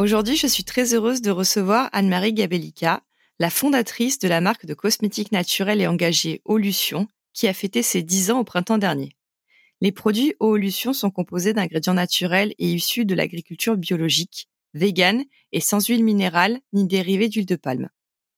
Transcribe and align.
Aujourd'hui, 0.00 0.36
je 0.36 0.46
suis 0.46 0.64
très 0.64 0.94
heureuse 0.94 1.20
de 1.20 1.30
recevoir 1.30 1.90
Anne-Marie 1.92 2.32
Gabellica, 2.32 3.02
la 3.38 3.50
fondatrice 3.50 4.18
de 4.18 4.28
la 4.28 4.40
marque 4.40 4.64
de 4.64 4.72
cosmétiques 4.72 5.30
naturels 5.30 5.82
et 5.82 5.86
engagés 5.86 6.40
Olution, 6.46 7.06
qui 7.34 7.46
a 7.48 7.52
fêté 7.52 7.82
ses 7.82 8.02
10 8.02 8.30
ans 8.30 8.38
au 8.38 8.44
printemps 8.44 8.78
dernier. 8.78 9.14
Les 9.82 9.92
produits 9.92 10.32
Olution 10.40 10.94
sont 10.94 11.10
composés 11.10 11.52
d'ingrédients 11.52 11.92
naturels 11.92 12.54
et 12.58 12.72
issus 12.72 13.04
de 13.04 13.14
l'agriculture 13.14 13.76
biologique, 13.76 14.48
vegan 14.72 15.22
et 15.52 15.60
sans 15.60 15.86
huile 15.86 16.02
minérale 16.02 16.60
ni 16.72 16.86
dérivés 16.86 17.28
d'huile 17.28 17.44
de 17.44 17.56
palme. 17.56 17.90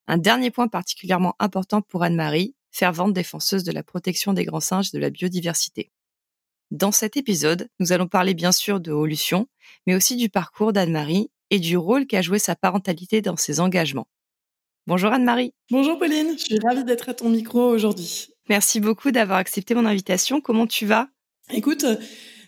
Un 0.09 0.19
dernier 0.19 0.51
point 0.51 0.67
particulièrement 0.67 1.37
important 1.39 1.81
pour 1.81 2.03
Anne-Marie, 2.03 2.57
fervente 2.73 3.13
défenseuse 3.13 3.63
de 3.63 3.71
la 3.71 3.85
protection 3.85 4.33
des 4.33 4.45
grands 4.45 4.59
singes 4.59 4.89
et 4.93 4.97
de 4.97 5.01
la 5.01 5.11
biodiversité. 5.11 5.93
Dans 6.73 6.91
cet 6.91 7.17
épisode, 7.17 7.69
nous 7.79 7.93
allons 7.93 8.09
parler 8.09 8.35
bien 8.35 8.51
sûr 8.51 8.81
de 8.81 8.91
Olution, 8.91 9.47
mais 9.87 9.95
aussi 9.95 10.17
du 10.17 10.29
parcours 10.29 10.73
d'Anne-Marie 10.73 11.31
et 11.53 11.61
du 11.61 11.77
rôle 11.77 12.07
qu'a 12.07 12.23
joué 12.23 12.39
sa 12.39 12.57
parentalité 12.57 13.21
dans 13.21 13.37
ses 13.37 13.61
engagements. 13.61 14.09
Bonjour 14.87 15.13
Anne-Marie. 15.13 15.53
Bonjour 15.71 15.99
Pauline, 15.99 16.33
je 16.37 16.45
suis 16.45 16.59
ravie 16.59 16.83
d'être 16.83 17.11
à 17.11 17.15
ton 17.15 17.29
micro 17.29 17.61
aujourd'hui. 17.61 18.29
Merci 18.49 18.81
beaucoup 18.81 19.13
d'avoir 19.13 19.39
accepté 19.39 19.75
mon 19.75 19.85
invitation. 19.85 20.41
Comment 20.41 20.67
tu 20.67 20.87
vas? 20.87 21.09
Écoute, 21.53 21.85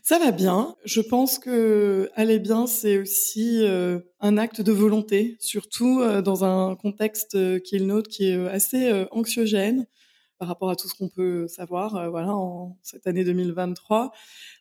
ça 0.02 0.19
va 0.19 0.32
bien. 0.32 0.75
Je 0.86 1.02
pense 1.02 1.38
que 1.38 2.10
aller 2.14 2.38
bien, 2.38 2.66
c'est 2.66 2.97
aussi 2.97 3.62
euh, 3.62 4.00
un 4.20 4.38
acte 4.38 4.62
de 4.62 4.72
volonté, 4.72 5.36
surtout 5.38 6.00
euh, 6.00 6.22
dans 6.22 6.44
un 6.44 6.75
contexte 6.75 7.34
euh, 7.34 7.60
qui 7.60 7.77
est 7.77 7.80
le 7.80 7.84
nôtre, 7.84 8.08
qui 8.08 8.30
est 8.30 8.48
assez 8.48 8.91
anxiogène 9.10 9.86
par 10.38 10.48
rapport 10.48 10.70
à 10.70 10.77
tout 10.77 10.88
ce 10.88 10.94
qu'on 10.94 11.10
peut 11.10 11.47
savoir, 11.47 12.10
voilà, 12.10 12.34
en 12.34 12.77
cette 12.82 13.06
année 13.06 13.22
2023. 13.22 14.12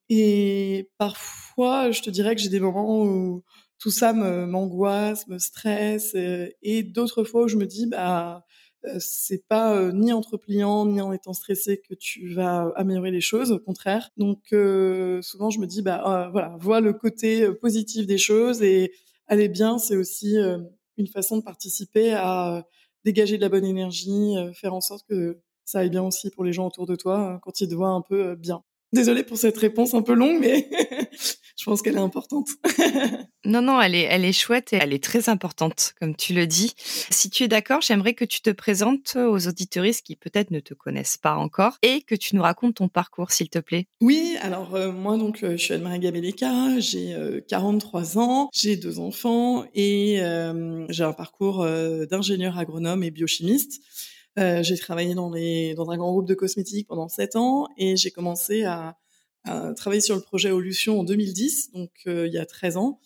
Et 0.10 0.90
parfois, 0.98 1.92
je 1.92 2.02
te 2.02 2.10
dirais 2.10 2.36
que 2.36 2.42
j'ai 2.42 2.50
des 2.50 2.60
moments 2.60 3.04
où 3.04 3.44
tout 3.84 3.92
ça 3.92 4.14
m'angoisse, 4.14 5.28
me, 5.28 5.40
stresse, 5.40 6.16
et 6.16 6.84
d'autres 6.84 7.26
fois 7.26 7.44
où 7.44 7.48
je 7.50 7.58
me 7.58 7.66
dis, 7.66 7.86
bah 7.86 8.46
euh, 8.86 8.96
c'est 8.98 9.46
pas 9.46 9.76
euh, 9.76 9.92
ni 9.92 10.14
en 10.14 10.22
te 10.22 10.38
ni 10.48 10.64
en 10.64 11.12
étant 11.12 11.34
stressé 11.34 11.82
que 11.86 11.94
tu 11.94 12.34
vas 12.34 12.72
améliorer 12.78 13.12
les 13.12 13.20
choses, 13.20 13.52
au 13.52 13.60
contraire. 13.60 14.10
Donc 14.16 14.40
euh, 14.54 15.22
souvent 15.22 15.50
je 15.50 15.60
me 15.60 15.68
dis 15.68 15.82
bah 15.82 16.30
voilà, 16.32 16.56
vois 16.62 16.80
le 16.80 16.94
côté 16.94 17.52
positif 17.56 18.08
des 18.08 18.18
choses 18.18 18.64
et 18.64 18.94
aller 19.28 19.50
bien, 19.50 19.78
c'est 19.80 19.98
aussi 19.98 20.38
une 20.98 21.08
façon 21.08 21.38
de 21.40 21.44
participer 21.44 22.14
à 22.14 22.66
dégager 23.04 23.36
de 23.36 23.42
la 23.42 23.50
bonne 23.50 23.66
énergie, 23.66 24.34
faire 24.54 24.74
en 24.74 24.82
sorte 24.82 25.06
que 25.10 25.42
ça 25.66 25.80
aille 25.80 25.90
bien 25.90 26.04
aussi 26.04 26.30
pour 26.30 26.46
les 26.46 26.54
gens 26.54 26.68
autour 26.68 26.86
de 26.86 26.96
toi 26.96 27.18
hein, 27.18 27.40
quand 27.42 27.60
ils 27.60 27.68
te 27.68 27.76
voient 27.76 27.90
un 27.90 28.02
peu 28.02 28.38
bien. 28.38 28.64
Désolée 28.94 29.24
pour 29.24 29.38
cette 29.38 29.58
réponse 29.58 29.94
un 29.94 30.04
peu 30.04 30.14
longue, 30.14 30.40
mais 30.40 30.70
je 31.64 31.70
pense 31.70 31.82
qu'elle 31.82 31.96
est 31.96 32.00
importante. 32.00 32.50
non, 33.46 33.62
non, 33.62 33.80
elle 33.80 33.96
est, 33.96 34.02
elle 34.02 34.26
est 34.26 34.34
chouette 34.34 34.74
et 34.74 34.80
elle 34.82 34.92
est 34.92 35.02
très 35.02 35.30
importante, 35.30 35.94
comme 35.98 36.14
tu 36.14 36.34
le 36.34 36.46
dis. 36.46 36.74
Si 36.78 37.30
tu 37.30 37.44
es 37.44 37.48
d'accord, 37.48 37.80
j'aimerais 37.80 38.16
que 38.16 38.26
tu 38.26 38.42
te 38.42 38.50
présentes 38.50 39.16
aux 39.16 39.48
auditoristes 39.48 40.06
qui 40.06 40.18
peut-être 40.18 40.52
ne 40.52 40.60
te 40.60 40.74
connaissent 40.74 41.16
pas 41.16 41.36
encore 41.36 41.78
et 41.82 42.02
que 42.02 42.16
tu 42.16 42.36
nous 42.36 42.42
racontes 42.42 42.76
ton 42.76 42.90
parcours, 42.90 43.32
s'il 43.32 43.48
te 43.48 43.60
plaît. 43.60 43.88
Oui, 44.02 44.36
alors 44.42 44.76
euh, 44.76 44.92
moi, 44.92 45.16
donc, 45.16 45.42
euh, 45.42 45.52
je 45.52 45.64
suis 45.64 45.74
Anne-Marie 45.74 46.00
Gabellica, 46.00 46.80
j'ai 46.80 47.16
43 47.48 48.18
euh, 48.18 48.20
ans, 48.20 48.50
j'ai 48.52 48.76
deux 48.76 49.00
enfants 49.00 49.64
et 49.74 50.18
j'ai 50.90 51.04
un 51.06 51.14
parcours 51.14 51.66
d'ingénieur 52.10 52.58
agronome 52.58 53.04
et 53.04 53.12
biochimiste. 53.12 53.82
Euh, 54.40 54.64
j'ai 54.64 54.78
travaillé 54.78 55.14
dans, 55.14 55.30
les, 55.30 55.76
dans 55.76 55.90
un 55.92 55.98
grand 55.98 56.12
groupe 56.12 56.28
de 56.28 56.34
cosmétiques 56.34 56.88
pendant 56.88 57.08
sept 57.08 57.36
ans 57.36 57.68
et 57.78 57.96
j'ai 57.96 58.10
commencé 58.10 58.64
à, 58.64 58.98
à, 59.44 59.74
travailler 59.74 60.02
sur 60.02 60.16
le 60.16 60.22
projet 60.22 60.52
Olution 60.52 61.00
en 61.00 61.04
2010, 61.04 61.72
donc 61.74 61.92
euh, 62.08 62.28
il 62.28 62.34
y 62.34 62.38
a 62.38 62.46
13 62.46 62.78
ans. 62.78 63.00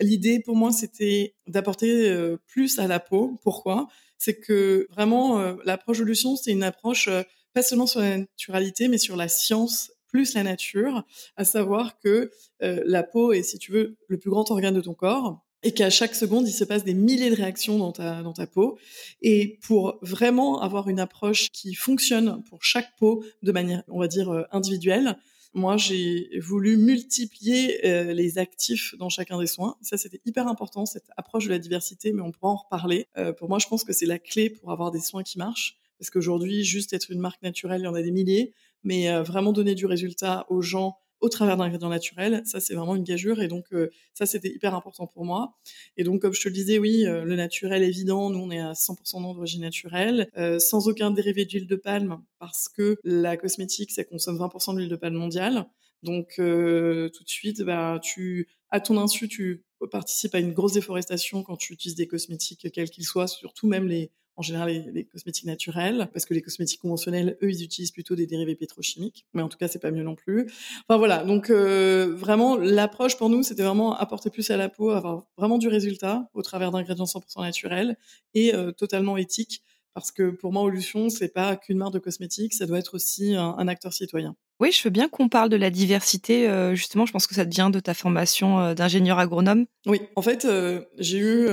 L'idée 0.00 0.40
pour 0.40 0.56
moi, 0.56 0.72
c'était 0.72 1.34
d'apporter 1.46 2.10
euh, 2.10 2.36
plus 2.46 2.78
à 2.78 2.86
la 2.86 3.00
peau. 3.00 3.38
Pourquoi? 3.42 3.88
C'est 4.18 4.38
que 4.38 4.86
vraiment, 4.90 5.56
l'approche 5.64 6.00
Olution, 6.00 6.36
c'est 6.36 6.52
une 6.52 6.62
approche 6.62 7.08
pas 7.54 7.62
seulement 7.62 7.88
sur 7.88 8.00
la 8.00 8.18
naturalité, 8.18 8.86
mais 8.86 8.98
sur 8.98 9.16
la 9.16 9.26
science 9.26 9.92
plus 10.06 10.34
la 10.34 10.44
nature, 10.44 11.04
à 11.36 11.44
savoir 11.44 11.98
que 11.98 12.30
la 12.60 13.02
peau 13.02 13.32
est, 13.32 13.42
si 13.42 13.58
tu 13.58 13.72
veux, 13.72 13.96
le 14.06 14.18
plus 14.18 14.30
grand 14.30 14.48
organe 14.52 14.74
de 14.74 14.80
ton 14.80 14.94
corps 14.94 15.42
et 15.62 15.72
qu'à 15.72 15.90
chaque 15.90 16.14
seconde, 16.14 16.48
il 16.48 16.52
se 16.52 16.64
passe 16.64 16.84
des 16.84 16.94
milliers 16.94 17.30
de 17.30 17.36
réactions 17.36 17.78
dans 17.78 17.92
ta, 17.92 18.22
dans 18.22 18.32
ta 18.32 18.46
peau. 18.46 18.78
Et 19.20 19.58
pour 19.62 19.98
vraiment 20.02 20.60
avoir 20.60 20.88
une 20.88 21.00
approche 21.00 21.50
qui 21.50 21.74
fonctionne 21.74 22.42
pour 22.48 22.64
chaque 22.64 22.96
peau 22.98 23.24
de 23.42 23.52
manière, 23.52 23.82
on 23.88 24.00
va 24.00 24.08
dire, 24.08 24.30
euh, 24.30 24.42
individuelle, 24.50 25.16
moi, 25.54 25.76
j'ai 25.76 26.30
voulu 26.40 26.76
multiplier 26.76 27.86
euh, 27.86 28.12
les 28.12 28.38
actifs 28.38 28.94
dans 28.98 29.08
chacun 29.08 29.38
des 29.38 29.46
soins. 29.46 29.76
Ça, 29.82 29.96
c'était 29.96 30.20
hyper 30.24 30.48
important, 30.48 30.86
cette 30.86 31.10
approche 31.16 31.44
de 31.44 31.50
la 31.50 31.58
diversité, 31.58 32.12
mais 32.12 32.22
on 32.22 32.32
pourra 32.32 32.52
en 32.52 32.56
reparler. 32.56 33.06
Euh, 33.18 33.32
pour 33.32 33.48
moi, 33.48 33.58
je 33.58 33.68
pense 33.68 33.84
que 33.84 33.92
c'est 33.92 34.06
la 34.06 34.18
clé 34.18 34.48
pour 34.48 34.72
avoir 34.72 34.90
des 34.90 35.00
soins 35.00 35.22
qui 35.22 35.38
marchent. 35.38 35.78
Parce 35.98 36.10
qu'aujourd'hui, 36.10 36.64
juste 36.64 36.92
être 36.94 37.10
une 37.10 37.20
marque 37.20 37.42
naturelle, 37.42 37.82
il 37.82 37.84
y 37.84 37.88
en 37.88 37.94
a 37.94 38.02
des 38.02 38.10
milliers, 38.10 38.54
mais 38.82 39.22
vraiment 39.22 39.52
donner 39.52 39.76
du 39.76 39.86
résultat 39.86 40.46
aux 40.48 40.60
gens 40.60 40.98
au 41.22 41.28
travers 41.28 41.56
d'ingrédients 41.56 41.88
naturels. 41.88 42.42
Ça, 42.44 42.60
c'est 42.60 42.74
vraiment 42.74 42.96
une 42.96 43.04
gageure. 43.04 43.40
Et 43.40 43.48
donc, 43.48 43.66
euh, 43.72 43.90
ça, 44.12 44.26
c'était 44.26 44.50
hyper 44.50 44.74
important 44.74 45.06
pour 45.06 45.24
moi. 45.24 45.54
Et 45.96 46.02
donc, 46.02 46.20
comme 46.20 46.34
je 46.34 46.42
te 46.42 46.48
le 46.48 46.54
disais, 46.54 46.78
oui, 46.78 47.06
euh, 47.06 47.24
le 47.24 47.36
naturel, 47.36 47.84
évident. 47.84 48.28
Nous, 48.28 48.40
on 48.40 48.50
est 48.50 48.58
à 48.58 48.74
100% 48.74 49.22
d'origine 49.22 49.62
naturelle, 49.62 50.28
euh, 50.36 50.58
sans 50.58 50.88
aucun 50.88 51.12
dérivé 51.12 51.44
d'huile 51.44 51.68
de 51.68 51.76
palme, 51.76 52.20
parce 52.40 52.68
que 52.68 52.98
la 53.04 53.36
cosmétique, 53.36 53.92
ça 53.92 54.02
consomme 54.04 54.36
20% 54.36 54.74
d'huile 54.74 54.88
de 54.88 54.96
palme 54.96 55.14
mondiale. 55.14 55.66
Donc, 56.02 56.34
tout 56.36 56.42
de 56.42 57.28
suite, 57.28 57.62
bah, 57.62 58.00
tu, 58.02 58.48
à 58.70 58.80
ton 58.80 58.98
insu, 58.98 59.28
tu 59.28 59.62
participes 59.92 60.34
à 60.34 60.40
une 60.40 60.52
grosse 60.52 60.72
déforestation 60.72 61.44
quand 61.44 61.56
tu 61.56 61.72
utilises 61.72 61.94
des 61.94 62.08
cosmétiques, 62.08 62.66
quels 62.72 62.90
qu'ils 62.90 63.04
soient, 63.04 63.28
surtout 63.28 63.68
même 63.68 63.86
les 63.86 64.10
en 64.36 64.42
général 64.42 64.90
les, 64.92 65.04
cosmétiques 65.04 65.44
naturels, 65.44 66.08
parce 66.12 66.24
que 66.24 66.34
les 66.34 66.42
cosmétiques 66.42 66.80
conventionnels, 66.80 67.36
eux, 67.42 67.50
ils 67.50 67.62
utilisent 67.62 67.90
plutôt 67.90 68.14
des 68.14 68.26
dérivés 68.26 68.54
pétrochimiques, 68.54 69.26
mais 69.34 69.42
en 69.42 69.48
tout 69.48 69.58
cas, 69.58 69.68
c'est 69.68 69.78
pas 69.78 69.90
mieux 69.90 70.02
non 70.02 70.14
plus. 70.14 70.50
Enfin 70.88 70.98
voilà, 70.98 71.24
donc 71.24 71.50
euh, 71.50 72.14
vraiment, 72.14 72.56
l'approche 72.56 73.16
pour 73.16 73.28
nous, 73.28 73.42
c'était 73.42 73.62
vraiment 73.62 73.94
apporter 73.96 74.30
plus 74.30 74.50
à 74.50 74.56
la 74.56 74.68
peau, 74.68 74.90
avoir 74.90 75.24
vraiment 75.36 75.58
du 75.58 75.68
résultat 75.68 76.28
au 76.34 76.42
travers 76.42 76.70
d'ingrédients 76.70 77.04
100% 77.04 77.42
naturels 77.42 77.96
et 78.34 78.54
euh, 78.54 78.72
totalement 78.72 79.16
éthiques, 79.16 79.62
parce 79.94 80.10
que 80.10 80.30
pour 80.30 80.52
moi, 80.52 80.62
Olution, 80.62 81.10
c'est 81.10 81.28
pas 81.28 81.56
qu'une 81.56 81.78
marque 81.78 81.92
de 81.92 81.98
cosmétiques, 81.98 82.54
ça 82.54 82.66
doit 82.66 82.78
être 82.78 82.94
aussi 82.94 83.34
un 83.34 83.68
acteur 83.68 83.92
citoyen. 83.92 84.36
Oui, 84.62 84.70
je 84.70 84.80
veux 84.84 84.90
bien 84.90 85.08
qu'on 85.08 85.28
parle 85.28 85.48
de 85.48 85.56
la 85.56 85.70
diversité. 85.70 86.48
Euh, 86.48 86.76
justement, 86.76 87.04
je 87.04 87.10
pense 87.10 87.26
que 87.26 87.34
ça 87.34 87.42
vient 87.42 87.68
de 87.68 87.80
ta 87.80 87.94
formation 87.94 88.60
euh, 88.60 88.74
d'ingénieur 88.74 89.18
agronome. 89.18 89.66
Oui, 89.86 90.02
en 90.14 90.22
fait, 90.22 90.44
euh, 90.44 90.82
j'ai 90.98 91.18
eu 91.18 91.48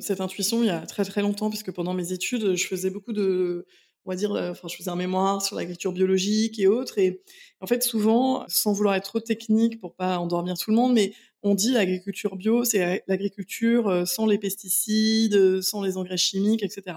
cette 0.00 0.22
intuition 0.22 0.62
il 0.62 0.68
y 0.68 0.70
a 0.70 0.80
très 0.86 1.04
très 1.04 1.20
longtemps, 1.20 1.50
puisque 1.50 1.72
pendant 1.72 1.92
mes 1.92 2.12
études, 2.12 2.54
je 2.54 2.66
faisais 2.66 2.88
beaucoup 2.88 3.12
de, 3.12 3.66
on 4.06 4.10
va 4.10 4.16
dire, 4.16 4.30
enfin, 4.30 4.66
je 4.68 4.76
faisais 4.76 4.88
un 4.88 4.96
mémoire 4.96 5.42
sur 5.42 5.56
l'agriculture 5.56 5.92
biologique 5.92 6.58
et 6.58 6.66
autres. 6.66 6.96
Et 6.98 7.20
en 7.60 7.66
fait, 7.66 7.82
souvent, 7.82 8.46
sans 8.48 8.72
vouloir 8.72 8.94
être 8.94 9.04
trop 9.04 9.20
technique 9.20 9.78
pour 9.78 9.94
pas 9.94 10.16
endormir 10.18 10.56
tout 10.56 10.70
le 10.70 10.76
monde, 10.76 10.94
mais 10.94 11.12
on 11.42 11.54
dit 11.54 11.72
l'agriculture 11.72 12.34
bio, 12.34 12.64
c'est 12.64 13.04
l'agriculture 13.08 14.08
sans 14.08 14.24
les 14.24 14.38
pesticides, 14.38 15.60
sans 15.60 15.82
les 15.82 15.98
engrais 15.98 16.16
chimiques, 16.16 16.62
etc. 16.62 16.96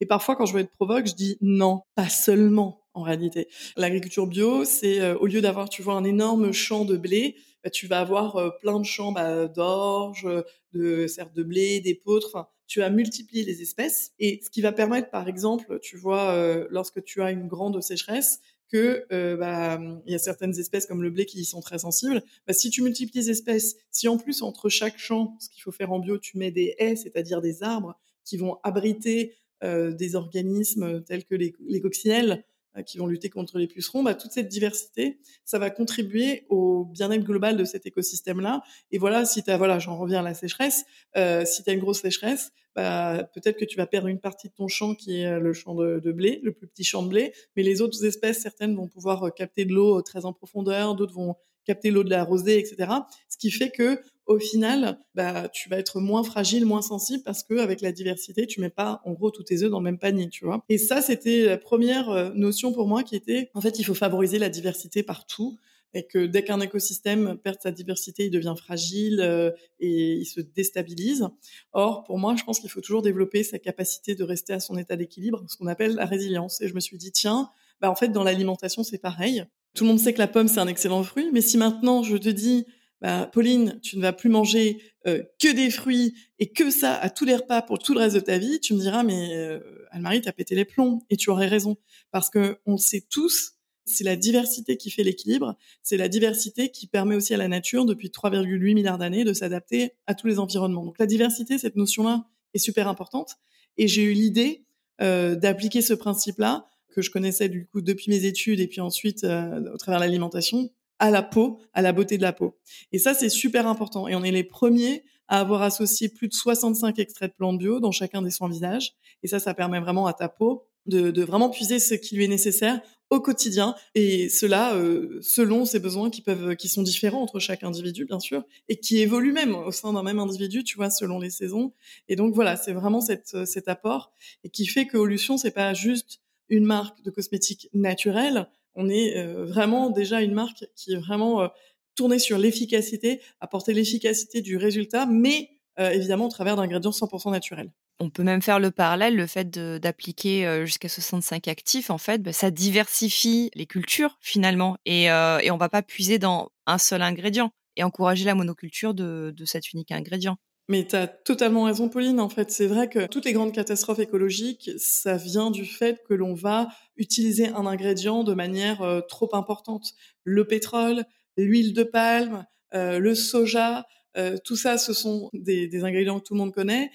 Et 0.00 0.06
parfois, 0.06 0.34
quand 0.34 0.46
je 0.46 0.54
veux 0.54 0.60
être 0.62 0.72
provoque, 0.72 1.06
je 1.06 1.14
dis 1.14 1.38
non, 1.40 1.82
pas 1.94 2.08
seulement 2.08 2.85
en 2.96 3.02
réalité. 3.02 3.48
L'agriculture 3.76 4.26
bio, 4.26 4.64
c'est 4.64 5.12
au 5.12 5.26
lieu 5.26 5.40
d'avoir, 5.40 5.68
tu 5.68 5.82
vois, 5.82 5.94
un 5.94 6.04
énorme 6.04 6.52
champ 6.52 6.84
de 6.84 6.96
blé, 6.96 7.36
bah, 7.62 7.70
tu 7.70 7.86
vas 7.86 8.00
avoir 8.00 8.58
plein 8.58 8.78
de 8.80 8.84
champs 8.84 9.12
bah, 9.12 9.48
d'orge, 9.48 10.26
de 10.72 11.06
certes 11.06 11.34
de 11.34 11.42
blé, 11.42 11.80
d'épeautre. 11.80 12.28
Enfin, 12.32 12.48
tu 12.66 12.80
vas 12.80 12.90
multiplier 12.90 13.44
les 13.44 13.62
espèces 13.62 14.12
et 14.18 14.40
ce 14.44 14.50
qui 14.50 14.60
va 14.60 14.72
permettre, 14.72 15.10
par 15.10 15.28
exemple, 15.28 15.78
tu 15.80 15.96
vois, 15.96 16.66
lorsque 16.70 17.02
tu 17.04 17.22
as 17.22 17.30
une 17.30 17.46
grande 17.46 17.80
sécheresse, 17.82 18.40
que 18.70 19.06
euh, 19.12 19.36
bah, 19.36 19.78
il 20.06 20.12
y 20.12 20.14
a 20.14 20.18
certaines 20.18 20.58
espèces 20.58 20.86
comme 20.86 21.02
le 21.02 21.10
blé 21.10 21.26
qui 21.26 21.40
y 21.40 21.44
sont 21.44 21.60
très 21.60 21.78
sensibles. 21.78 22.22
Bah, 22.46 22.52
si 22.52 22.70
tu 22.70 22.82
multiplies 22.82 23.20
les 23.20 23.30
espèces, 23.30 23.76
si 23.90 24.08
en 24.08 24.18
plus 24.18 24.42
entre 24.42 24.68
chaque 24.68 24.98
champ, 24.98 25.36
ce 25.40 25.48
qu'il 25.48 25.62
faut 25.62 25.72
faire 25.72 25.92
en 25.92 25.98
bio, 25.98 26.18
tu 26.18 26.38
mets 26.38 26.50
des 26.50 26.74
haies, 26.78 26.96
c'est-à-dire 26.96 27.40
des 27.40 27.62
arbres 27.62 27.98
qui 28.24 28.36
vont 28.36 28.58
abriter 28.64 29.34
euh, 29.62 29.92
des 29.92 30.16
organismes 30.16 31.02
tels 31.04 31.24
que 31.24 31.34
les, 31.34 31.54
les 31.60 31.80
coccinelles, 31.80 32.32
euh, 32.32 32.42
qui 32.82 32.98
vont 32.98 33.06
lutter 33.06 33.30
contre 33.30 33.58
les 33.58 33.66
pucerons, 33.66 34.02
bah, 34.02 34.14
toute 34.14 34.32
cette 34.32 34.48
diversité, 34.48 35.18
ça 35.44 35.58
va 35.58 35.70
contribuer 35.70 36.46
au 36.48 36.84
bien-être 36.84 37.24
global 37.24 37.56
de 37.56 37.64
cet 37.64 37.86
écosystème-là. 37.86 38.62
Et 38.90 38.98
voilà, 38.98 39.24
si 39.24 39.42
tu 39.42 39.52
voilà, 39.54 39.78
j'en 39.78 39.96
reviens 39.96 40.20
à 40.20 40.22
la 40.22 40.34
sécheresse, 40.34 40.84
euh, 41.16 41.44
si 41.44 41.62
tu 41.62 41.70
as 41.70 41.72
une 41.72 41.80
grosse 41.80 42.00
sécheresse, 42.00 42.52
bah, 42.74 43.28
peut-être 43.34 43.58
que 43.58 43.64
tu 43.64 43.76
vas 43.76 43.86
perdre 43.86 44.08
une 44.08 44.20
partie 44.20 44.48
de 44.48 44.54
ton 44.54 44.68
champ 44.68 44.94
qui 44.94 45.20
est 45.20 45.38
le 45.38 45.52
champ 45.52 45.74
de, 45.74 45.98
de, 45.98 46.12
blé, 46.12 46.40
le 46.42 46.52
plus 46.52 46.66
petit 46.66 46.84
champ 46.84 47.02
de 47.02 47.08
blé, 47.08 47.32
mais 47.56 47.62
les 47.62 47.80
autres 47.80 48.04
espèces, 48.04 48.40
certaines 48.40 48.76
vont 48.76 48.88
pouvoir 48.88 49.24
euh, 49.24 49.30
capter 49.30 49.64
de 49.64 49.72
l'eau 49.72 50.02
très 50.02 50.26
en 50.26 50.32
profondeur, 50.32 50.94
d'autres 50.94 51.14
vont 51.14 51.36
capter 51.66 51.90
l'eau 51.90 52.04
de 52.04 52.10
la 52.10 52.24
rosée, 52.24 52.58
etc. 52.58 52.90
Ce 53.28 53.36
qui 53.36 53.50
fait 53.50 53.70
que 53.70 54.00
au 54.26 54.40
final, 54.40 54.98
bah, 55.14 55.48
tu 55.48 55.68
vas 55.68 55.78
être 55.78 56.00
moins 56.00 56.24
fragile, 56.24 56.66
moins 56.66 56.82
sensible 56.82 57.22
parce 57.24 57.44
que 57.44 57.58
avec 57.58 57.80
la 57.80 57.92
diversité, 57.92 58.46
tu 58.46 58.60
mets 58.60 58.70
pas 58.70 59.00
en 59.04 59.12
gros 59.12 59.30
tous 59.30 59.44
tes 59.44 59.62
œufs 59.62 59.70
dans 59.70 59.78
le 59.78 59.84
même 59.84 59.98
panier, 59.98 60.28
tu 60.28 60.44
vois. 60.44 60.64
Et 60.68 60.78
ça, 60.78 61.00
c'était 61.00 61.44
la 61.44 61.58
première 61.58 62.10
euh, 62.10 62.30
notion 62.34 62.72
pour 62.72 62.88
moi 62.88 63.04
qui 63.04 63.14
était, 63.14 63.50
en 63.54 63.60
fait, 63.60 63.78
il 63.78 63.84
faut 63.84 63.94
favoriser 63.94 64.38
la 64.38 64.48
diversité 64.48 65.04
partout 65.04 65.58
et 65.94 66.06
que 66.06 66.26
dès 66.26 66.42
qu'un 66.42 66.60
écosystème 66.60 67.38
perd 67.38 67.58
sa 67.62 67.70
diversité, 67.70 68.26
il 68.26 68.30
devient 68.30 68.54
fragile 68.56 69.20
euh, 69.20 69.50
et 69.78 70.14
il 70.14 70.26
se 70.26 70.40
déstabilise. 70.40 71.26
Or, 71.72 72.02
pour 72.04 72.18
moi, 72.18 72.34
je 72.36 72.44
pense 72.44 72.58
qu'il 72.58 72.68
faut 72.68 72.80
toujours 72.80 73.02
développer 73.02 73.44
sa 73.44 73.58
capacité 73.58 74.14
de 74.14 74.24
rester 74.24 74.52
à 74.52 74.60
son 74.60 74.76
état 74.76 74.96
d'équilibre, 74.96 75.44
ce 75.48 75.56
qu'on 75.56 75.68
appelle 75.68 75.94
la 75.94 76.04
résilience. 76.04 76.60
Et 76.60 76.68
je 76.68 76.74
me 76.74 76.80
suis 76.80 76.98
dit, 76.98 77.12
tiens, 77.12 77.48
bah 77.80 77.90
en 77.90 77.94
fait, 77.94 78.08
dans 78.08 78.24
l'alimentation, 78.24 78.82
c'est 78.82 78.98
pareil. 78.98 79.44
Tout 79.76 79.84
le 79.84 79.90
monde 79.90 80.00
sait 80.00 80.14
que 80.14 80.18
la 80.18 80.26
pomme, 80.26 80.48
c'est 80.48 80.58
un 80.58 80.66
excellent 80.66 81.02
fruit, 81.02 81.28
mais 81.32 81.42
si 81.42 81.58
maintenant 81.58 82.02
je 82.02 82.16
te 82.16 82.30
dis, 82.30 82.64
bah, 83.02 83.28
Pauline, 83.30 83.78
tu 83.82 83.98
ne 83.98 84.02
vas 84.02 84.14
plus 84.14 84.30
manger 84.30 84.80
euh, 85.06 85.22
que 85.38 85.52
des 85.52 85.70
fruits 85.70 86.14
et 86.38 86.50
que 86.50 86.70
ça 86.70 86.94
à 86.94 87.10
tous 87.10 87.26
les 87.26 87.36
repas 87.36 87.60
pour 87.60 87.78
tout 87.78 87.92
le 87.92 88.00
reste 88.00 88.16
de 88.16 88.20
ta 88.20 88.38
vie, 88.38 88.58
tu 88.58 88.72
me 88.74 88.80
diras, 88.80 89.02
mais 89.02 89.36
euh, 89.36 89.60
Anne-Marie, 89.90 90.22
t'as 90.22 90.32
pété 90.32 90.54
les 90.54 90.64
plombs. 90.64 91.02
Et 91.10 91.16
tu 91.16 91.30
aurais 91.30 91.46
raison. 91.46 91.76
Parce 92.10 92.30
que 92.30 92.58
on 92.64 92.72
le 92.72 92.78
sait 92.78 93.04
tous, 93.08 93.52
c'est 93.84 94.04
la 94.04 94.16
diversité 94.16 94.76
qui 94.76 94.90
fait 94.90 95.02
l'équilibre. 95.02 95.56
C'est 95.82 95.96
la 95.96 96.08
diversité 96.08 96.70
qui 96.70 96.86
permet 96.86 97.14
aussi 97.14 97.34
à 97.34 97.36
la 97.36 97.48
nature, 97.48 97.84
depuis 97.84 98.08
3,8 98.08 98.74
milliards 98.74 98.98
d'années, 98.98 99.24
de 99.24 99.32
s'adapter 99.32 99.92
à 100.06 100.14
tous 100.14 100.26
les 100.26 100.38
environnements. 100.38 100.84
Donc 100.84 100.98
la 100.98 101.06
diversité, 101.06 101.58
cette 101.58 101.76
notion-là, 101.76 102.26
est 102.54 102.58
super 102.58 102.88
importante. 102.88 103.36
Et 103.76 103.88
j'ai 103.88 104.02
eu 104.02 104.12
l'idée 104.12 104.64
euh, 105.02 105.34
d'appliquer 105.34 105.82
ce 105.82 105.92
principe-là 105.92 106.66
que 106.96 107.02
je 107.02 107.10
connaissais 107.10 107.50
du 107.50 107.66
coup 107.66 107.82
depuis 107.82 108.10
mes 108.10 108.24
études 108.24 108.58
et 108.58 108.66
puis 108.66 108.80
ensuite 108.80 109.22
euh, 109.22 109.72
au 109.72 109.76
travers 109.76 110.00
de 110.00 110.06
l'alimentation 110.06 110.70
à 110.98 111.10
la 111.10 111.22
peau, 111.22 111.60
à 111.74 111.82
la 111.82 111.92
beauté 111.92 112.16
de 112.16 112.22
la 112.22 112.32
peau. 112.32 112.56
Et 112.90 112.98
ça, 112.98 113.12
c'est 113.12 113.28
super 113.28 113.66
important. 113.66 114.08
Et 114.08 114.14
on 114.14 114.24
est 114.24 114.30
les 114.30 114.44
premiers 114.44 115.04
à 115.28 115.40
avoir 115.40 115.60
associé 115.60 116.08
plus 116.08 116.28
de 116.28 116.32
65 116.32 116.98
extraits 116.98 117.32
de 117.32 117.36
plantes 117.36 117.58
bio 117.58 117.80
dans 117.80 117.92
chacun 117.92 118.22
des 118.22 118.30
soins 118.30 118.48
visage. 118.48 118.94
Et 119.22 119.28
ça, 119.28 119.38
ça 119.38 119.52
permet 119.52 119.78
vraiment 119.78 120.06
à 120.06 120.14
ta 120.14 120.30
peau 120.30 120.64
de, 120.86 121.10
de 121.10 121.22
vraiment 121.22 121.50
puiser 121.50 121.78
ce 121.78 121.94
qui 121.94 122.16
lui 122.16 122.24
est 122.24 122.28
nécessaire 122.28 122.80
au 123.10 123.20
quotidien 123.20 123.74
et 123.94 124.28
cela 124.28 124.74
euh, 124.74 125.20
selon 125.22 125.64
ses 125.64 125.78
besoins 125.78 126.10
qui 126.10 126.22
peuvent 126.22 126.56
qui 126.56 126.68
sont 126.68 126.82
différents 126.82 127.22
entre 127.22 127.38
chaque 127.38 127.62
individu 127.62 128.04
bien 128.04 128.18
sûr 128.18 128.42
et 128.68 128.80
qui 128.80 128.98
évoluent 128.98 129.32
même 129.32 129.54
au 129.54 129.70
sein 129.70 129.92
d'un 129.92 130.02
même 130.02 130.18
individu 130.18 130.64
tu 130.64 130.76
vois 130.76 130.90
selon 130.90 131.20
les 131.20 131.30
saisons 131.30 131.72
et 132.08 132.16
donc 132.16 132.34
voilà 132.34 132.56
c'est 132.56 132.72
vraiment 132.72 133.00
cette, 133.00 133.46
cet 133.46 133.68
apport 133.68 134.12
et 134.42 134.50
qui 134.50 134.66
fait 134.66 134.86
que 134.86 134.96
Olution 134.96 135.38
c'est 135.38 135.52
pas 135.52 135.72
juste 135.72 136.20
une 136.48 136.64
marque 136.64 137.02
de 137.02 137.10
cosmétiques 137.10 137.68
naturels 137.72 138.48
on 138.76 138.88
est 138.88 139.16
euh, 139.16 139.44
vraiment 139.44 139.90
déjà 139.90 140.20
une 140.20 140.34
marque 140.34 140.66
qui 140.76 140.92
est 140.92 140.98
vraiment 140.98 141.40
euh, 141.40 141.48
tournée 141.96 142.18
sur 142.18 142.38
l'efficacité, 142.38 143.20
apporter 143.40 143.72
l'efficacité 143.72 144.42
du 144.42 144.56
résultat, 144.58 145.06
mais 145.06 145.50
euh, 145.78 145.90
évidemment 145.90 146.26
au 146.26 146.30
travers 146.30 146.56
d'ingrédients 146.56 146.90
100% 146.90 147.30
naturels. 147.30 147.72
On 147.98 148.10
peut 148.10 148.22
même 148.22 148.42
faire 148.42 148.60
le 148.60 148.70
parallèle, 148.70 149.16
le 149.16 149.26
fait 149.26 149.50
d'appliquer 149.50 150.66
jusqu'à 150.66 150.90
65 150.90 151.48
actifs, 151.48 151.88
en 151.88 151.96
fait, 151.96 152.22
bah, 152.22 152.34
ça 152.34 152.50
diversifie 152.50 153.50
les 153.54 153.64
cultures 153.64 154.18
finalement, 154.20 154.76
et, 154.84 155.10
euh, 155.10 155.38
et 155.38 155.50
on 155.50 155.56
va 155.56 155.70
pas 155.70 155.80
puiser 155.80 156.18
dans 156.18 156.50
un 156.66 156.76
seul 156.76 157.00
ingrédient 157.00 157.52
et 157.76 157.84
encourager 157.84 158.26
la 158.26 158.34
monoculture 158.34 158.92
de, 158.92 159.32
de 159.34 159.44
cet 159.46 159.72
unique 159.72 159.92
ingrédient. 159.92 160.36
Mais 160.68 160.84
tu 160.86 160.96
as 160.96 161.06
totalement 161.06 161.64
raison, 161.64 161.88
Pauline. 161.88 162.18
En 162.18 162.28
fait, 162.28 162.50
c'est 162.50 162.66
vrai 162.66 162.88
que 162.88 163.06
toutes 163.06 163.24
les 163.24 163.32
grandes 163.32 163.52
catastrophes 163.52 164.00
écologiques, 164.00 164.70
ça 164.78 165.16
vient 165.16 165.50
du 165.52 165.64
fait 165.64 166.02
que 166.08 166.14
l'on 166.14 166.34
va 166.34 166.68
utiliser 166.96 167.48
un 167.48 167.66
ingrédient 167.66 168.24
de 168.24 168.34
manière 168.34 168.82
euh, 168.82 169.00
trop 169.00 169.32
importante. 169.34 169.94
Le 170.24 170.44
pétrole, 170.44 171.04
l'huile 171.36 171.72
de 171.72 171.84
palme, 171.84 172.46
euh, 172.74 172.98
le 172.98 173.14
soja, 173.14 173.86
euh, 174.16 174.38
tout 174.44 174.56
ça, 174.56 174.76
ce 174.76 174.92
sont 174.92 175.30
des, 175.34 175.84
ingrédients 175.84 176.18
que 176.18 176.24
tout 176.24 176.34
le 176.34 176.38
monde 176.38 176.54
connaît, 176.54 176.90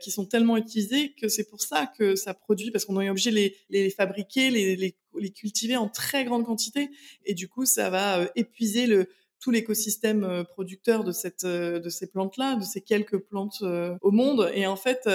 qui 0.00 0.12
sont 0.12 0.24
tellement 0.24 0.56
utilisés 0.56 1.14
que 1.20 1.26
c'est 1.26 1.50
pour 1.50 1.60
ça 1.60 1.90
que 1.98 2.14
ça 2.14 2.32
produit, 2.32 2.70
parce 2.70 2.84
qu'on 2.84 3.00
est 3.00 3.10
obligé 3.10 3.32
de 3.32 3.50
les, 3.70 3.90
fabriquer, 3.90 4.50
les, 4.50 4.76
les, 4.76 5.30
cultiver 5.30 5.76
en 5.76 5.88
très 5.88 6.24
grande 6.24 6.44
quantité, 6.44 6.90
et 7.24 7.34
du 7.34 7.48
coup, 7.48 7.66
ça 7.66 7.90
va 7.90 8.24
épuiser 8.36 8.86
le, 8.86 9.08
tout 9.44 9.50
l'écosystème 9.50 10.24
euh, 10.24 10.42
producteur 10.42 11.04
de 11.04 11.12
cette 11.12 11.44
euh, 11.44 11.78
de 11.78 11.90
ces 11.90 12.06
plantes-là, 12.06 12.56
de 12.56 12.64
ces 12.64 12.80
quelques 12.80 13.18
plantes 13.18 13.58
euh, 13.60 13.94
au 14.00 14.10
monde. 14.10 14.50
Et 14.54 14.66
en 14.66 14.76
fait, 14.76 15.06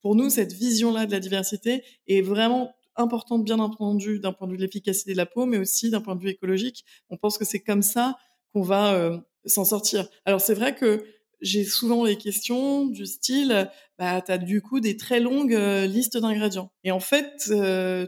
pour 0.00 0.14
nous, 0.14 0.30
cette 0.30 0.52
vision-là 0.52 1.06
de 1.06 1.10
la 1.10 1.18
diversité 1.18 1.82
est 2.06 2.22
vraiment 2.22 2.72
importante, 2.94 3.44
bien 3.44 3.58
entendu, 3.58 4.20
d'un 4.20 4.32
point 4.32 4.46
de 4.46 4.52
vue 4.52 4.58
de 4.58 4.62
l'efficacité 4.62 5.10
de 5.12 5.16
la 5.16 5.26
peau, 5.26 5.44
mais 5.44 5.58
aussi 5.58 5.90
d'un 5.90 6.00
point 6.00 6.14
de 6.14 6.20
vue 6.20 6.28
écologique. 6.28 6.84
On 7.10 7.16
pense 7.16 7.36
que 7.36 7.44
c'est 7.44 7.58
comme 7.58 7.82
ça 7.82 8.16
qu'on 8.52 8.62
va 8.62 9.20
s'en 9.44 9.64
sortir. 9.64 10.08
Alors 10.24 10.40
c'est 10.40 10.54
vrai 10.54 10.76
que 10.76 11.04
j'ai 11.40 11.64
souvent 11.64 12.04
les 12.04 12.16
questions 12.16 12.86
du 12.86 13.06
style, 13.06 13.68
bah, 13.98 14.22
tu 14.22 14.30
as 14.30 14.38
du 14.38 14.62
coup 14.62 14.78
des 14.78 14.96
très 14.96 15.18
longues 15.18 15.58
listes 15.88 16.16
d'ingrédients. 16.16 16.70
Et 16.84 16.92
en 16.92 17.00
fait, 17.00 17.50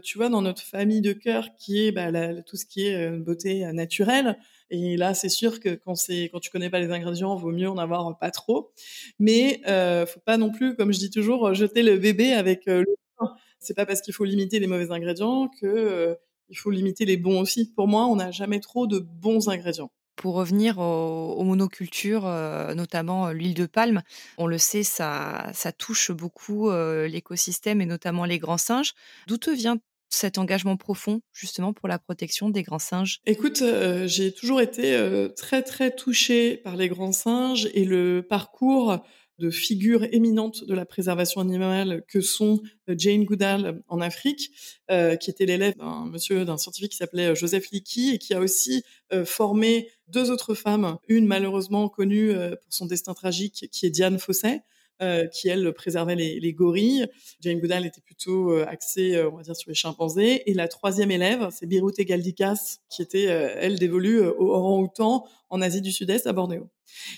tu 0.03 0.17
vois, 0.17 0.29
dans 0.29 0.41
notre 0.41 0.61
famille 0.61 1.01
de 1.01 1.11
cœur 1.11 1.49
qui 1.59 1.85
est 1.85 1.91
bah, 1.91 2.09
tout 2.43 2.55
ce 2.55 2.65
qui 2.65 2.85
est 2.85 3.09
beauté 3.17 3.65
naturelle, 3.73 4.37
et 4.69 4.97
là, 4.97 5.13
c'est 5.13 5.29
sûr 5.29 5.59
que 5.59 5.69
quand 5.75 5.95
tu 5.95 6.49
connais 6.51 6.69
pas 6.69 6.79
les 6.79 6.91
ingrédients, 6.91 7.35
vaut 7.35 7.51
mieux 7.51 7.69
en 7.69 7.77
avoir 7.77 8.17
pas 8.17 8.31
trop. 8.31 8.71
Mais 9.19 9.61
euh, 9.67 10.05
faut 10.05 10.19
pas 10.19 10.37
non 10.37 10.51
plus, 10.51 10.75
comme 10.75 10.91
je 10.91 10.99
dis 10.99 11.09
toujours, 11.09 11.53
jeter 11.53 11.83
le 11.83 11.97
bébé 11.97 12.33
avec 12.33 12.67
euh, 12.67 12.83
le 12.85 13.27
C'est 13.59 13.73
pas 13.73 13.85
parce 13.85 14.01
qu'il 14.01 14.13
faut 14.13 14.25
limiter 14.25 14.59
les 14.59 14.67
mauvais 14.67 14.91
ingrédients 14.91 15.49
que 15.61 15.65
euh, 15.65 16.15
il 16.49 16.57
faut 16.57 16.71
limiter 16.71 17.05
les 17.05 17.17
bons 17.17 17.39
aussi. 17.41 17.71
Pour 17.73 17.87
moi, 17.87 18.05
on 18.05 18.17
n'a 18.17 18.31
jamais 18.31 18.59
trop 18.59 18.87
de 18.87 18.99
bons 18.99 19.49
ingrédients. 19.49 19.91
Pour 20.17 20.33
revenir 20.33 20.79
aux, 20.79 21.43
monocultures, 21.43 22.25
euh, 22.25 22.73
notamment 22.73 23.29
l'huile 23.29 23.53
de 23.53 23.67
palme, 23.67 24.01
on 24.39 24.47
le 24.47 24.57
sait, 24.57 24.81
ça, 24.81 25.51
ça 25.53 25.71
touche 25.71 26.11
beaucoup 26.11 26.71
l'écosystème 26.71 27.81
et 27.81 27.85
notamment 27.85 28.25
les 28.25 28.39
grands 28.39 28.57
singes. 28.57 28.93
D'où 29.27 29.37
te 29.37 29.51
vient 29.51 29.77
cet 30.09 30.37
engagement 30.37 30.77
profond 30.77 31.21
justement 31.33 31.73
pour 31.73 31.87
la 31.87 31.99
protection 31.99 32.49
des 32.49 32.63
grands 32.63 32.79
singes? 32.79 33.19
Écoute, 33.25 33.61
euh, 33.61 34.07
j'ai 34.07 34.31
toujours 34.31 34.61
été 34.61 34.95
euh, 34.95 35.29
très 35.29 35.63
très 35.63 35.91
touchée 35.91 36.57
par 36.57 36.75
les 36.75 36.87
grands 36.87 37.11
singes 37.11 37.69
et 37.73 37.85
le 37.85 38.25
parcours 38.27 38.97
de 39.39 39.51
figures 39.51 40.03
éminentes 40.11 40.63
de 40.63 40.73
la 40.73 40.85
préservation 40.85 41.41
animale 41.41 42.03
que 42.07 42.21
sont 42.21 42.59
euh, 42.89 42.95
Jane 42.97 43.23
Goodall 43.23 43.83
en 43.87 44.01
Afrique, 44.01 44.51
qui 44.89 45.29
était 45.29 45.45
l'élève 45.45 45.75
d'un 45.77 46.05
monsieur, 46.05 46.43
d'un 46.45 46.57
scientifique 46.57 46.91
qui 46.91 46.97
s'appelait 46.97 47.35
Joseph 47.35 47.69
Leakey 47.71 48.15
et 48.15 48.17
qui 48.17 48.33
a 48.33 48.39
aussi 48.39 48.83
formé 49.25 49.89
deux 50.07 50.31
autres 50.31 50.55
femmes, 50.55 50.97
une 51.07 51.27
malheureusement 51.27 51.89
connue 51.89 52.33
pour 52.33 52.73
son 52.73 52.85
destin 52.85 53.13
tragique, 53.13 53.67
qui 53.71 53.85
est 53.85 53.89
Diane 53.89 54.17
Fosset, 54.17 54.61
euh, 54.99 55.27
qui 55.27 55.47
elle 55.47 55.71
préservait 55.73 56.15
les, 56.15 56.39
les, 56.39 56.53
gorilles. 56.53 57.05
Jane 57.39 57.59
Goodall 57.59 57.85
était 57.85 58.01
plutôt 58.01 58.51
euh, 58.51 58.65
axée, 58.67 59.15
euh, 59.15 59.29
on 59.29 59.37
va 59.37 59.43
dire, 59.43 59.55
sur 59.55 59.69
les 59.69 59.75
chimpanzés. 59.75 60.41
Et 60.49 60.55
la 60.55 60.67
troisième 60.67 61.11
élève, 61.11 61.49
c'est 61.51 61.67
Birute 61.67 61.99
Galdikas, 61.99 62.79
qui 62.89 63.03
était 63.03 63.25
elle 63.25 63.77
dévolue 63.77 64.21
au 64.21 64.49
orang-outan 64.49 65.23
en 65.51 65.61
Asie 65.61 65.81
du 65.81 65.91
Sud-Est 65.91 66.25
à 66.25 66.33
Bornéo. 66.33 66.71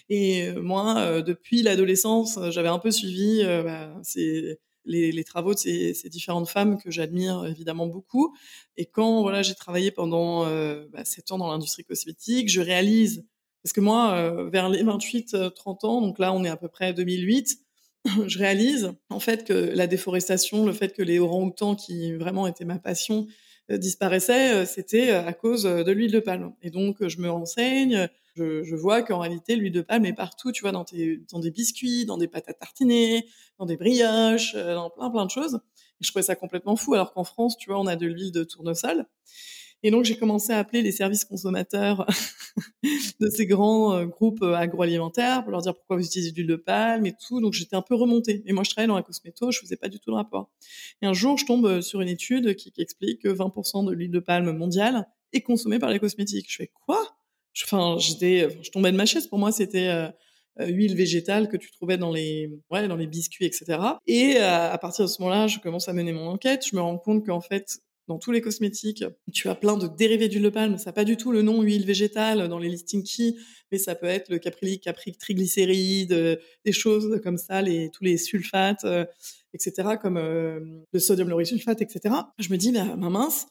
Et 0.10 0.52
moi, 0.56 1.22
depuis 1.22 1.62
l'adolescence, 1.62 2.38
j'avais 2.50 2.68
un 2.68 2.80
peu 2.80 2.92
suivi 2.92 3.44
bah, 3.46 3.96
ces, 4.04 4.60
les, 4.84 5.14
les, 5.14 5.24
travaux 5.24 5.54
de 5.54 5.60
ces, 5.60 5.94
ces, 5.94 6.10
différentes 6.10 6.50
femmes 6.50 6.78
que 6.82 6.92
j'admire 6.92 7.46
évidemment 7.46 7.88
beaucoup. 7.88 8.36
Et 8.76 8.88
quand 8.88 9.22
voilà, 9.22 9.42
j'ai 9.42 9.56
travaillé 9.56 9.92
pendant 9.92 10.44
bah, 10.90 11.06
7 11.06 11.32
ans 11.32 11.38
dans 11.38 11.50
l'industrie 11.50 11.86
cosmétique, 11.86 12.50
je 12.50 12.60
réalise 12.60 13.26
parce 13.64 13.72
que 13.74 13.82
moi, 13.82 14.50
vers 14.50 14.68
les 14.68 14.84
28-30 14.84 15.86
ans, 15.86 16.02
donc 16.02 16.20
là 16.20 16.34
on 16.34 16.44
est 16.44 16.50
à 16.50 16.58
peu 16.58 16.68
près 16.68 16.94
2008, 16.94 17.58
je 18.28 18.40
réalise 18.40 18.94
en 19.10 19.20
fait 19.20 19.46
que 19.46 19.54
la 19.54 19.88
déforestation, 19.88 20.66
le 20.66 20.74
fait 20.74 20.94
que 20.94 21.02
les 21.02 21.20
orang-outans, 21.20 21.76
qui 21.76 22.14
vraiment 22.14 22.48
était 22.48 22.66
ma 22.66 22.80
passion, 22.80 23.28
disparaissaient, 23.70 24.66
c'était 24.66 25.12
à 25.12 25.32
cause 25.34 25.64
de 25.64 25.92
l'huile 25.92 26.12
de 26.12 26.20
palme. 26.20 26.54
Et 26.64 26.72
donc, 26.72 27.08
je 27.08 27.20
me 27.20 27.30
renseigne, 27.30 28.10
je, 28.36 28.76
vois 28.76 29.04
qu'en 29.04 29.20
réalité, 29.20 29.56
l'huile 29.56 29.74
de 29.74 29.82
palme 29.82 30.06
est 30.06 30.14
partout, 30.14 30.52
tu 30.52 30.62
vois, 30.62 30.72
dans 30.72 30.84
des 30.84 31.52
biscuits, 31.52 32.06
dans 32.06 32.18
des 32.18 32.28
pâtes 32.28 32.50
à 32.50 32.54
tartiner, 32.54 33.28
dans 33.60 33.66
des 33.66 33.78
brioches, 33.78 34.56
dans 34.56 34.90
plein 34.90 35.12
plein 35.12 35.26
de 35.26 35.32
choses. 35.32 35.60
Et 36.02 36.06
je 36.06 36.10
trouvais 36.10 36.24
ça 36.24 36.36
complètement 36.36 36.76
fou, 36.76 36.94
alors 36.94 37.14
qu'en 37.14 37.24
France, 37.24 37.58
tu 37.58 37.70
vois, 37.70 37.80
on 37.80 37.88
a 37.88 37.96
de 37.96 38.08
l'huile 38.08 38.32
de 38.32 38.44
tournesol. 38.44 39.06
Et 39.82 39.92
donc, 39.92 40.04
j'ai 40.04 40.18
commencé 40.18 40.52
à 40.52 40.58
appeler 40.58 40.82
les 40.82 40.92
services 40.92 41.24
consommateurs 41.24 42.06
de 43.20 43.30
ces 43.30 43.46
grands 43.46 43.96
euh, 43.96 44.06
groupes 44.06 44.42
euh, 44.42 44.54
agroalimentaires 44.56 45.44
pour 45.44 45.52
leur 45.52 45.62
dire 45.62 45.74
pourquoi 45.74 45.96
vous 45.96 46.06
utilisez 46.06 46.32
de 46.32 46.36
l'huile 46.36 46.48
de 46.48 46.56
palme 46.58 47.06
et 47.06 47.14
tout. 47.14 47.40
Donc, 47.40 47.54
j'étais 47.54 47.76
un 47.76 47.82
peu 47.82 47.96
remontée. 47.96 48.44
Et 48.46 48.52
moi, 48.52 48.64
je 48.64 48.72
travaillais 48.72 48.90
dans 48.90 48.96
la 48.96 49.04
cosméto, 49.04 49.52
je 49.52 49.60
faisais 49.60 49.78
pas 49.78 49.88
du 49.88 50.00
tout 50.00 50.12
le 50.12 50.18
rapport. 50.18 50.50
Et 51.02 51.06
un 51.06 51.14
jour, 51.14 51.38
je 51.38 51.46
tombe 51.46 51.66
euh, 51.66 51.82
sur 51.82 52.02
une 52.02 52.10
étude 52.10 52.56
qui, 52.56 52.74
explique 52.78 53.22
que 53.22 53.30
20% 53.30 53.86
de 53.86 53.94
l'huile 53.94 54.12
de 54.12 54.20
palme 54.20 54.52
mondiale 54.52 55.08
est 55.32 55.42
consommée 55.42 55.80
par 55.80 55.90
les 55.90 56.00
cosmétiques. 56.00 56.52
Je 56.52 56.58
fais 56.58 56.72
quoi? 56.86 57.16
Enfin, 57.64 57.98
j'étais, 58.00 58.48
je 58.62 58.72
tombais 58.72 58.92
de 58.92 58.98
ma 58.98 59.06
chaise. 59.06 59.28
Pour 59.28 59.40
moi, 59.40 59.52
c'était 59.52 59.88
euh, 59.88 60.10
huile 60.66 60.96
végétale 60.96 61.48
que 61.48 61.58
tu 61.58 61.72
trouvais 61.72 61.98
dans 61.98 62.12
les, 62.12 62.50
ouais, 62.70 62.88
dans 62.88 62.96
les 62.96 63.08
biscuits, 63.08 63.46
etc. 63.46 63.80
Et 64.08 64.38
à 64.38 64.78
partir 64.78 65.06
de 65.06 65.10
ce 65.10 65.22
moment-là, 65.22 65.48
je 65.48 65.60
commence 65.60 65.90
à 65.90 65.94
mener 65.94 66.14
mon 66.14 66.28
enquête. 66.28 66.66
Je 66.70 66.76
me 66.76 66.82
rends 66.82 66.98
compte 66.98 67.26
qu'en 67.26 67.42
fait, 67.42 67.82
dans 68.10 68.18
tous 68.18 68.32
les 68.32 68.42
cosmétiques, 68.42 69.06
tu 69.32 69.50
as 69.50 69.56
plein 69.56 69.78
de 69.78 69.88
dérivés 69.88 70.30
d'huile 70.30 70.42
de 70.42 70.50
palme. 70.50 70.78
Ça 70.80 70.90
n'a 70.90 70.94
pas 70.94 71.06
du 71.06 71.16
tout 71.16 71.32
le 71.32 71.44
nom 71.44 71.62
huile 71.62 71.86
végétale 71.86 72.48
dans 72.48 72.58
les 72.58 72.68
listings 72.68 73.04
qui, 73.04 73.38
mais 73.72 73.78
ça 73.78 73.94
peut 73.94 74.08
être 74.08 74.30
le 74.30 74.40
caprylique, 74.40 74.84
caprylique, 74.84 75.20
triglycérides, 75.20 76.12
euh, 76.12 76.36
des 76.66 76.72
choses 76.72 77.22
comme 77.24 77.38
ça, 77.38 77.62
tous 77.94 78.04
les 78.04 78.18
sulfates, 78.18 78.84
euh, 78.84 79.06
etc., 79.54 79.90
comme 80.02 80.18
euh, 80.18 80.60
le 80.92 81.00
sodium 81.00 81.30
lauryl-sulfate, 81.30 81.84
etc. 81.84 82.16
Je 82.40 82.50
me 82.50 82.58
dis, 82.58 82.72
bah, 82.72 82.96
mince. 82.98 83.46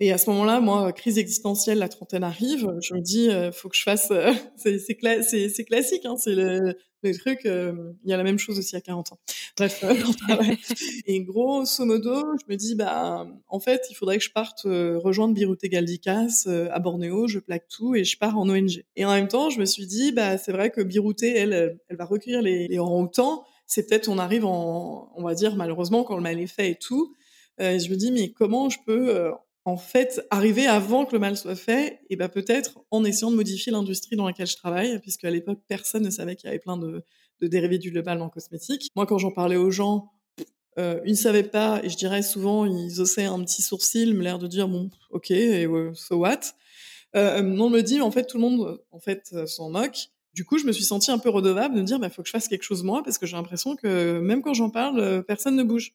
Et 0.00 0.12
à 0.12 0.18
ce 0.18 0.30
moment-là, 0.30 0.60
moi, 0.60 0.92
crise 0.92 1.18
existentielle, 1.18 1.78
la 1.78 1.88
trentaine 1.88 2.22
arrive. 2.22 2.72
Je 2.80 2.94
me 2.94 3.00
dis, 3.00 3.30
faut 3.52 3.68
que 3.68 3.76
je 3.76 3.82
fasse. 3.82 4.12
c'est 4.56 4.96
classique, 4.96 6.04
hein, 6.04 6.16
c'est 6.16 6.34
le, 6.34 6.74
le 7.02 7.16
truc, 7.16 7.46
euh, 7.46 7.92
il 8.02 8.10
y 8.10 8.12
a 8.12 8.16
la 8.16 8.24
même 8.24 8.38
chose 8.38 8.58
aussi 8.58 8.74
à 8.74 8.80
40 8.80 9.12
ans. 9.12 9.18
Bref, 9.56 9.84
euh, 9.84 9.94
et 11.06 11.20
grosso 11.22 11.84
modo, 11.84 12.24
je 12.40 12.52
me 12.52 12.56
dis, 12.56 12.74
bah, 12.74 13.26
en 13.46 13.60
fait, 13.60 13.86
il 13.90 13.94
faudrait 13.94 14.18
que 14.18 14.24
je 14.24 14.32
parte 14.32 14.66
euh, 14.66 14.98
rejoindre 14.98 15.34
Birouté 15.34 15.68
Galdicas 15.68 16.48
à 16.70 16.78
Bornéo, 16.80 17.28
je 17.28 17.38
plaque 17.38 17.68
tout 17.68 17.94
et 17.94 18.02
je 18.02 18.18
pars 18.18 18.36
en 18.36 18.48
ONG. 18.48 18.84
Et 18.96 19.04
en 19.04 19.12
même 19.12 19.28
temps, 19.28 19.48
je 19.50 19.60
me 19.60 19.64
suis 19.64 19.86
dit, 19.86 20.10
bah, 20.10 20.38
c'est 20.38 20.52
vrai 20.52 20.70
que 20.70 20.80
Birouté, 20.80 21.36
elle, 21.36 21.78
elle 21.88 21.96
va 21.96 22.04
recueillir 22.04 22.42
les, 22.42 22.66
les 22.66 22.78
orang-outans. 22.78 23.44
C'est 23.66 23.88
peut-être, 23.88 24.08
on 24.08 24.18
arrive 24.18 24.44
en, 24.44 25.12
on 25.14 25.22
va 25.22 25.34
dire, 25.34 25.54
malheureusement, 25.54 26.02
quand 26.02 26.16
le 26.16 26.22
mal 26.22 26.40
est 26.40 26.46
fait 26.46 26.70
et 26.70 26.76
tout. 26.76 27.14
Euh, 27.60 27.78
je 27.78 27.90
me 27.90 27.96
dis, 27.96 28.10
mais 28.10 28.30
comment 28.30 28.70
je 28.70 28.78
peux 28.84 29.30
en 29.68 29.76
fait, 29.76 30.26
arriver 30.30 30.66
avant 30.66 31.04
que 31.04 31.12
le 31.12 31.18
mal 31.18 31.36
soit 31.36 31.54
fait, 31.54 32.00
et 32.08 32.16
ben 32.16 32.30
peut-être 32.30 32.78
en 32.90 33.04
essayant 33.04 33.30
de 33.30 33.36
modifier 33.36 33.70
l'industrie 33.70 34.16
dans 34.16 34.26
laquelle 34.26 34.46
je 34.46 34.56
travaille, 34.56 34.98
puisque 35.00 35.24
à 35.24 35.30
l'époque, 35.30 35.60
personne 35.68 36.02
ne 36.02 36.10
savait 36.10 36.36
qu'il 36.36 36.46
y 36.46 36.48
avait 36.48 36.58
plein 36.58 36.78
de, 36.78 37.04
dérivés 37.42 37.76
d'huile 37.76 37.92
de 37.92 38.00
palme 38.00 38.22
en 38.22 38.30
cosmétique. 38.30 38.88
Moi, 38.96 39.04
quand 39.04 39.18
j'en 39.18 39.30
parlais 39.30 39.56
aux 39.56 39.70
gens, 39.70 40.10
euh, 40.78 41.00
ils 41.04 41.12
ne 41.12 41.16
savaient 41.16 41.42
pas, 41.42 41.80
et 41.84 41.90
je 41.90 41.98
dirais 41.98 42.22
souvent, 42.22 42.64
ils 42.64 42.98
haussaient 43.00 43.26
un 43.26 43.40
petit 43.44 43.60
sourcil, 43.60 44.14
me 44.14 44.22
l'air 44.22 44.38
de 44.38 44.46
dire, 44.46 44.68
bon, 44.68 44.88
ok, 45.10 45.32
so 45.94 46.16
what 46.16 46.40
euh, 47.14 47.42
On 47.42 47.68
me 47.68 47.82
dit, 47.82 48.00
en 48.00 48.10
fait, 48.10 48.24
tout 48.24 48.38
le 48.38 48.42
monde 48.42 48.80
en 48.90 49.00
fait 49.00 49.28
euh, 49.34 49.44
s'en 49.44 49.68
moque. 49.68 50.08
Du 50.32 50.44
coup, 50.44 50.56
je 50.56 50.64
me 50.64 50.72
suis 50.72 50.84
sentie 50.84 51.10
un 51.10 51.18
peu 51.18 51.30
redevable 51.30 51.74
de 51.74 51.80
me 51.80 51.84
dire, 51.84 51.96
il 51.96 52.00
bah, 52.00 52.10
faut 52.10 52.22
que 52.22 52.28
je 52.28 52.32
fasse 52.32 52.48
quelque 52.48 52.62
chose 52.62 52.84
moi, 52.84 53.02
parce 53.02 53.18
que 53.18 53.26
j'ai 53.26 53.36
l'impression 53.36 53.76
que 53.76 54.20
même 54.20 54.40
quand 54.40 54.54
j'en 54.54 54.70
parle, 54.70 55.00
euh, 55.00 55.20
personne 55.20 55.56
ne 55.56 55.62
bouge. 55.62 55.94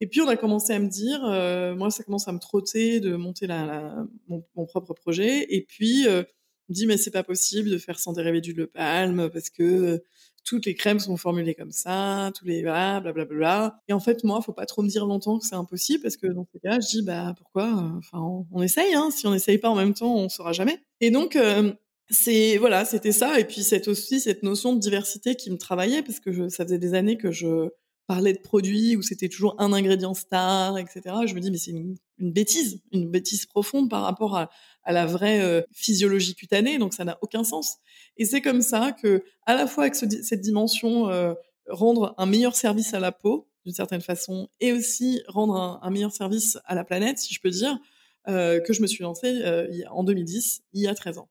Et 0.00 0.06
puis 0.06 0.20
on 0.20 0.28
a 0.28 0.36
commencé 0.36 0.72
à 0.72 0.78
me 0.78 0.88
dire, 0.88 1.24
euh, 1.24 1.74
moi 1.74 1.90
ça 1.90 2.04
commence 2.04 2.28
à 2.28 2.32
me 2.32 2.38
trotter 2.38 3.00
de 3.00 3.16
monter 3.16 3.46
la, 3.46 3.66
la 3.66 4.06
mon, 4.28 4.44
mon, 4.54 4.66
propre 4.66 4.94
projet. 4.94 5.46
Et 5.54 5.62
puis 5.62 6.06
euh, 6.06 6.22
on 6.68 6.72
me 6.72 6.74
dit 6.74 6.86
mais 6.86 6.96
c'est 6.96 7.10
pas 7.10 7.24
possible 7.24 7.70
de 7.70 7.78
faire 7.78 7.98
sans 7.98 8.12
dérivé 8.12 8.40
d'huile 8.40 8.56
de 8.56 8.64
palme 8.64 9.28
parce 9.30 9.50
que 9.50 9.62
euh, 9.62 9.98
toutes 10.44 10.66
les 10.66 10.74
crèmes 10.74 11.00
sont 11.00 11.16
formulées 11.16 11.54
comme 11.54 11.72
ça, 11.72 12.30
tous 12.36 12.44
les 12.44 12.62
blablabla. 12.62 13.24
Bla, 13.24 13.36
bla. 13.36 13.80
Et 13.88 13.92
en 13.92 14.00
fait 14.00 14.22
moi 14.24 14.40
faut 14.40 14.52
pas 14.52 14.66
trop 14.66 14.82
me 14.82 14.88
dire 14.88 15.04
longtemps 15.04 15.38
que 15.38 15.46
c'est 15.46 15.56
impossible 15.56 16.02
parce 16.02 16.16
que 16.16 16.28
dans 16.28 16.46
ces 16.52 16.60
cas 16.60 16.78
je 16.80 16.98
dis 16.98 17.02
bah 17.02 17.34
pourquoi 17.36 17.66
Enfin 17.98 18.18
on, 18.52 18.62
essaye. 18.62 18.94
Hein. 18.94 19.10
Si 19.10 19.26
on 19.26 19.34
essaye 19.34 19.58
pas 19.58 19.68
en 19.68 19.74
même 19.74 19.94
temps 19.94 20.14
on 20.14 20.28
saura 20.28 20.52
jamais. 20.52 20.78
Et 21.00 21.10
donc 21.10 21.34
euh, 21.34 21.72
c'est 22.08 22.56
voilà 22.56 22.84
c'était 22.84 23.12
ça 23.12 23.40
et 23.40 23.44
puis 23.44 23.62
c'est 23.62 23.88
aussi 23.88 24.20
cette 24.20 24.44
notion 24.44 24.74
de 24.74 24.80
diversité 24.80 25.34
qui 25.34 25.50
me 25.50 25.58
travaillait 25.58 26.02
parce 26.02 26.20
que 26.20 26.32
je, 26.32 26.48
ça 26.48 26.64
faisait 26.64 26.78
des 26.78 26.94
années 26.94 27.18
que 27.18 27.32
je 27.32 27.68
parlait 28.08 28.32
de 28.32 28.40
produits 28.40 28.96
où 28.96 29.02
c'était 29.02 29.28
toujours 29.28 29.54
un 29.58 29.72
ingrédient 29.74 30.14
star, 30.14 30.78
etc. 30.78 31.02
Je 31.26 31.34
me 31.34 31.40
dis 31.40 31.50
mais 31.50 31.58
c'est 31.58 31.72
une, 31.72 31.96
bêtise, 32.18 32.80
une 32.90 33.08
bêtise 33.08 33.44
profonde 33.44 33.88
par 33.90 34.02
rapport 34.02 34.36
à, 34.36 34.50
la 34.86 35.04
vraie 35.04 35.42
euh, 35.42 35.60
physiologie 35.70 36.34
cutanée, 36.34 36.78
donc 36.78 36.94
ça 36.94 37.04
n'a 37.04 37.18
aucun 37.20 37.44
sens. 37.44 37.76
Et 38.16 38.24
c'est 38.24 38.40
comme 38.40 38.62
ça 38.62 38.92
que, 38.92 39.22
à 39.44 39.54
la 39.54 39.66
fois 39.66 39.84
avec 39.84 39.94
ce, 39.94 40.06
cette 40.22 40.40
dimension 40.40 41.10
euh, 41.10 41.34
rendre 41.68 42.14
un 42.16 42.24
meilleur 42.24 42.56
service 42.56 42.94
à 42.94 43.00
la 43.00 43.12
peau 43.12 43.46
d'une 43.66 43.74
certaine 43.74 44.00
façon, 44.00 44.48
et 44.60 44.72
aussi 44.72 45.20
rendre 45.28 45.78
un, 45.82 45.90
meilleur 45.90 46.12
service 46.12 46.56
à 46.64 46.74
la 46.74 46.84
planète, 46.84 47.18
si 47.18 47.34
je 47.34 47.40
peux 47.42 47.50
dire, 47.50 47.78
euh, 48.26 48.60
que 48.60 48.72
je 48.72 48.80
me 48.80 48.86
suis 48.86 49.02
lancée 49.02 49.42
en 49.90 50.02
2010, 50.02 50.62
il 50.72 50.80
y 50.80 50.88
a 50.88 50.94
13 50.94 51.18
ans. 51.18 51.28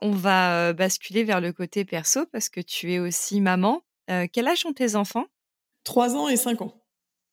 On 0.00 0.12
va 0.12 0.72
basculer 0.72 1.24
vers 1.24 1.40
le 1.40 1.52
côté 1.52 1.84
perso 1.84 2.26
parce 2.30 2.48
que 2.48 2.60
tu 2.60 2.92
es 2.92 3.00
aussi 3.00 3.40
maman. 3.40 3.82
Quel 4.06 4.46
âge 4.46 4.64
ont 4.66 4.72
tes 4.72 4.94
enfants? 4.94 5.26
3 5.84 6.16
ans 6.16 6.28
et 6.28 6.36
5 6.36 6.62
ans. 6.62 6.74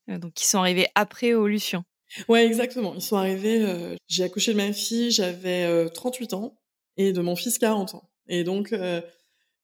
Euh, 0.10 0.18
donc, 0.18 0.42
ils 0.42 0.46
sont 0.46 0.60
arrivés 0.60 0.88
après 0.96 1.28
Evolution. 1.28 1.84
Ouais, 2.28 2.46
exactement. 2.46 2.94
Ils 2.96 3.02
sont 3.02 3.18
arrivés. 3.18 3.64
Euh, 3.64 3.96
j'ai 4.08 4.24
accouché 4.24 4.52
de 4.54 4.58
ma 4.58 4.74
fille, 4.74 5.12
j'avais 5.12 5.64
euh, 5.64 5.88
38 5.90 6.34
ans, 6.34 6.58
et 6.98 7.14
de 7.14 7.22
mon 7.22 7.36
fils 7.36 7.58
40 7.58 7.96
ans. 7.96 8.10
Et 8.28 8.44
donc, 8.44 8.74
euh, 8.74 9.02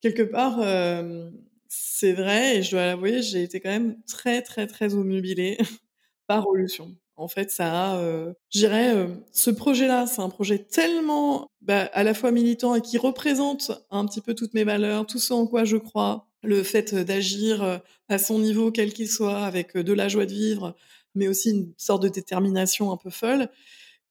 quelque 0.01 0.24
part, 0.24 0.60
euh, 0.62 1.29
c'est 1.67 2.13
vrai, 2.13 2.58
et 2.58 2.63
je 2.63 2.72
dois 2.72 2.86
l'avouer, 2.86 3.22
j'ai 3.22 3.44
été 3.44 3.60
quand 3.60 3.70
même 3.70 4.01
très, 4.03 4.41
très, 4.41 4.67
très 4.67 4.94
obnubilée 4.94 5.58
par 6.27 6.44
Evolution. 6.44 6.96
En 7.15 7.27
fait, 7.27 7.50
ça 7.50 7.94
a, 7.94 7.98
euh, 7.98 8.34
je 8.53 8.60
dirais, 8.60 8.96
euh, 8.96 9.08
ce 9.32 9.50
projet-là, 9.50 10.06
c'est 10.06 10.22
un 10.22 10.29
projet 10.29 10.60
tellement 10.60 11.48
bah, 11.62 11.89
à 11.94 12.03
la 12.03 12.13
fois 12.13 12.32
militant 12.32 12.75
et 12.75 12.82
qui 12.82 13.00
représente 13.00 13.72
un 13.89 14.06
petit 14.06 14.22
peu 14.22 14.36
toutes 14.36 14.53
mes 14.53 14.63
valeurs, 14.63 15.08
tout 15.08 15.17
ce 15.17 15.34
en 15.34 15.48
quoi 15.48 15.63
je 15.63 15.77
crois, 15.77 16.26
le 16.44 16.63
fait 16.63 16.96
d'agir 16.96 17.82
à 18.10 18.17
son 18.17 18.39
niveau, 18.39 18.72
quel 18.72 18.94
qu'il 18.94 19.10
soit, 19.10 19.39
avec 19.39 19.75
de 19.77 19.94
la 19.94 20.08
joie 20.08 20.25
de 20.25 20.34
vivre, 20.34 20.75
mais 21.15 21.27
aussi 21.27 21.51
une 21.51 21.74
sorte 21.77 22.03
de 22.03 22.10
détermination 22.10 22.91
un 22.91 22.98
peu 22.98 23.10
folle. 23.10 23.50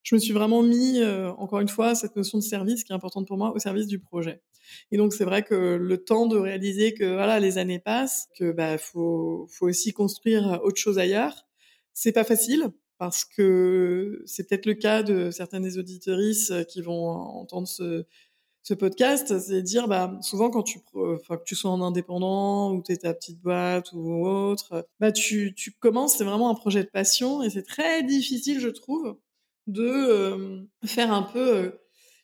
Je 0.03 0.15
me 0.15 0.21
suis 0.21 0.33
vraiment 0.33 0.63
mis, 0.63 1.03
encore 1.39 1.61
une 1.61 1.69
fois, 1.69 1.95
cette 1.95 2.17
notion 2.17 2.39
de 2.39 2.43
service 2.43 2.85
qui 2.85 2.93
est 2.93 2.95
importante 2.95 3.27
pour 3.27 3.37
moi, 3.39 3.53
au 3.55 3.59
service 3.59 3.87
du 3.87 3.99
projet. 3.99 4.41
Et 4.91 4.97
donc 4.97 5.13
c'est 5.13 5.25
vrai 5.25 5.43
que 5.43 5.77
le 5.77 5.99
temps 5.99 6.27
de 6.27 6.37
réaliser 6.37 6.95
que 6.95 7.05
voilà, 7.05 7.41
les 7.41 7.59
années 7.59 7.79
passent, 7.79 8.29
que 8.39 8.53
bah 8.53 8.79
faut, 8.79 9.47
faut 9.51 9.69
aussi 9.69 9.93
construire 9.93 10.61
autre 10.63 10.81
chose 10.81 10.99
ailleurs. 10.99 11.47
C'est 11.93 12.13
pas 12.13 12.25
facile 12.25 12.69
parce 12.99 13.25
que 13.25 14.23
c'est 14.27 14.49
peut-être 14.49 14.67
le 14.67 14.75
cas 14.75 15.03
de 15.03 15.31
certaines 15.31 15.63
des 15.63 15.79
auditorices 15.79 16.53
qui 16.69 16.83
vont 16.83 17.09
entendre 17.09 17.69
ce, 17.69 18.05
ce 18.67 18.75
podcast, 18.75 19.39
c'est 19.39 19.63
dire, 19.63 19.87
bah, 19.87 20.19
souvent 20.23 20.51
quand 20.51 20.65
tu, 20.65 20.81
enfin, 20.93 21.37
que 21.37 21.45
tu 21.45 21.55
sois 21.55 21.71
en 21.71 21.81
indépendant 21.83 22.73
ou 22.73 22.83
tu 22.83 22.99
ta 22.99 23.15
petite 23.15 23.41
boîte 23.41 23.93
ou 23.93 24.27
autre, 24.27 24.89
bah, 24.99 25.13
tu, 25.13 25.55
tu 25.55 25.71
commences, 25.71 26.17
c'est 26.17 26.25
vraiment 26.25 26.51
un 26.51 26.55
projet 26.57 26.83
de 26.83 26.89
passion 26.89 27.45
et 27.45 27.51
c'est 27.51 27.63
très 27.63 28.03
difficile, 28.03 28.59
je 28.59 28.69
trouve, 28.69 29.19
de 29.69 29.85
euh, 29.85 30.63
faire 30.85 31.13
un 31.13 31.23
peu, 31.23 31.57
euh, 31.57 31.71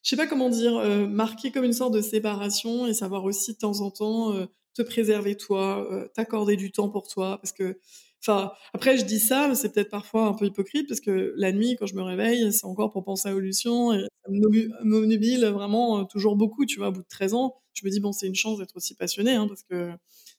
je 0.02 0.10
sais 0.10 0.16
pas 0.16 0.26
comment 0.26 0.48
dire, 0.48 0.76
euh, 0.78 1.06
marquer 1.06 1.52
comme 1.52 1.62
une 1.62 1.72
sorte 1.72 1.94
de 1.94 2.00
séparation 2.00 2.88
et 2.88 2.94
savoir 2.94 3.22
aussi 3.22 3.52
de 3.52 3.58
temps 3.58 3.80
en 3.80 3.92
temps 3.92 4.32
euh, 4.34 4.46
te 4.74 4.82
préserver 4.82 5.36
toi, 5.36 5.86
euh, 5.92 6.08
t'accorder 6.08 6.56
du 6.56 6.72
temps 6.72 6.88
pour 6.88 7.06
toi, 7.06 7.38
parce 7.40 7.52
que 7.52 7.78
Enfin, 8.24 8.52
après, 8.72 8.96
je 8.98 9.04
dis 9.04 9.18
ça, 9.18 9.52
c'est 9.56 9.72
peut-être 9.72 9.90
parfois 9.90 10.26
un 10.26 10.34
peu 10.34 10.46
hypocrite 10.46 10.86
parce 10.88 11.00
que 11.00 11.34
la 11.36 11.50
nuit, 11.50 11.74
quand 11.76 11.86
je 11.86 11.96
me 11.96 12.02
réveille, 12.02 12.52
c'est 12.52 12.66
encore 12.66 12.92
pour 12.92 13.02
penser 13.02 13.26
à 13.26 13.32
l'évolution 13.32 13.92
et 13.92 14.06
m'obnubile 14.28 15.46
vraiment 15.46 16.00
euh, 16.00 16.04
toujours 16.04 16.36
beaucoup, 16.36 16.66
tu 16.66 16.78
vois, 16.78 16.88
au 16.88 16.92
bout 16.92 17.02
de 17.02 17.08
13 17.08 17.34
ans. 17.34 17.54
Je 17.74 17.84
me 17.86 17.90
dis, 17.90 18.00
bon, 18.00 18.12
c'est 18.12 18.26
une 18.26 18.34
chance 18.34 18.58
d'être 18.58 18.76
aussi 18.76 18.94
passionné 18.94 19.32
hein, 19.32 19.46
parce 19.48 19.62
que 19.62 19.92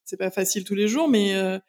c'est 0.05 0.17
pas 0.17 0.31
facile 0.31 0.63
tous 0.63 0.75
les 0.75 0.87
jours, 0.87 1.09
mais, 1.09 1.35
euh, 1.35 1.59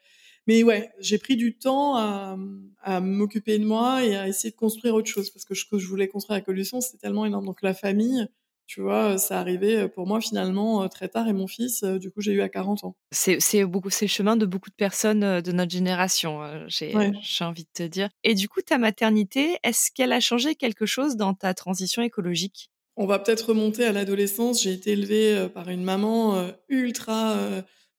mais 0.47 0.63
ouais, 0.63 0.91
j'ai 0.99 1.17
pris 1.17 1.35
du 1.37 1.57
temps 1.57 1.95
à, 1.95 2.37
à 2.83 2.99
m'occuper 3.01 3.57
de 3.59 3.65
moi 3.65 4.03
et 4.05 4.15
à 4.15 4.27
essayer 4.27 4.51
de 4.51 4.55
construire 4.55 4.95
autre 4.95 5.09
chose 5.09 5.31
parce 5.31 5.45
que 5.45 5.55
ce 5.55 5.65
que 5.65 5.77
je 5.79 5.87
voulais 5.87 6.07
construire 6.07 6.35
avec 6.35 6.47
l'évolution, 6.47 6.81
c'est 6.81 6.97
tellement 6.97 7.25
énorme. 7.25 7.45
Donc, 7.45 7.61
la 7.61 7.73
famille, 7.73 8.27
tu 8.67 8.81
vois, 8.81 9.17
ça 9.17 9.39
arrivait 9.39 9.87
pour 9.87 10.07
moi 10.07 10.19
finalement 10.21 10.87
très 10.89 11.07
tard 11.07 11.27
et 11.27 11.33
mon 11.33 11.47
fils, 11.47 11.83
du 11.83 12.11
coup, 12.11 12.21
j'ai 12.21 12.33
eu 12.33 12.41
à 12.41 12.49
40 12.49 12.83
ans. 12.83 12.95
C'est 13.11 13.65
beaucoup, 13.65 13.89
c'est 13.89 14.05
le 14.05 14.09
chemin 14.09 14.35
de 14.35 14.45
beaucoup 14.45 14.69
de 14.69 14.75
personnes 14.75 15.41
de 15.41 15.51
notre 15.51 15.71
génération, 15.71 16.41
j'ai 16.67 16.95
ouais. 16.95 17.11
envie 17.41 17.63
de 17.63 17.69
te 17.73 17.83
dire. 17.83 18.09
Et 18.23 18.33
du 18.33 18.49
coup, 18.49 18.61
ta 18.61 18.77
maternité, 18.77 19.57
est-ce 19.63 19.91
qu'elle 19.91 20.11
a 20.11 20.19
changé 20.19 20.55
quelque 20.55 20.85
chose 20.85 21.15
dans 21.15 21.33
ta 21.33 21.53
transition 21.53 22.01
écologique? 22.01 22.69
On 22.97 23.05
va 23.05 23.19
peut-être 23.19 23.49
remonter 23.49 23.83
à 23.83 23.91
l'adolescence. 23.91 24.63
J'ai 24.63 24.71
été 24.71 24.91
élevée 24.91 25.47
par 25.53 25.69
une 25.69 25.83
maman 25.83 26.47
ultra 26.69 27.37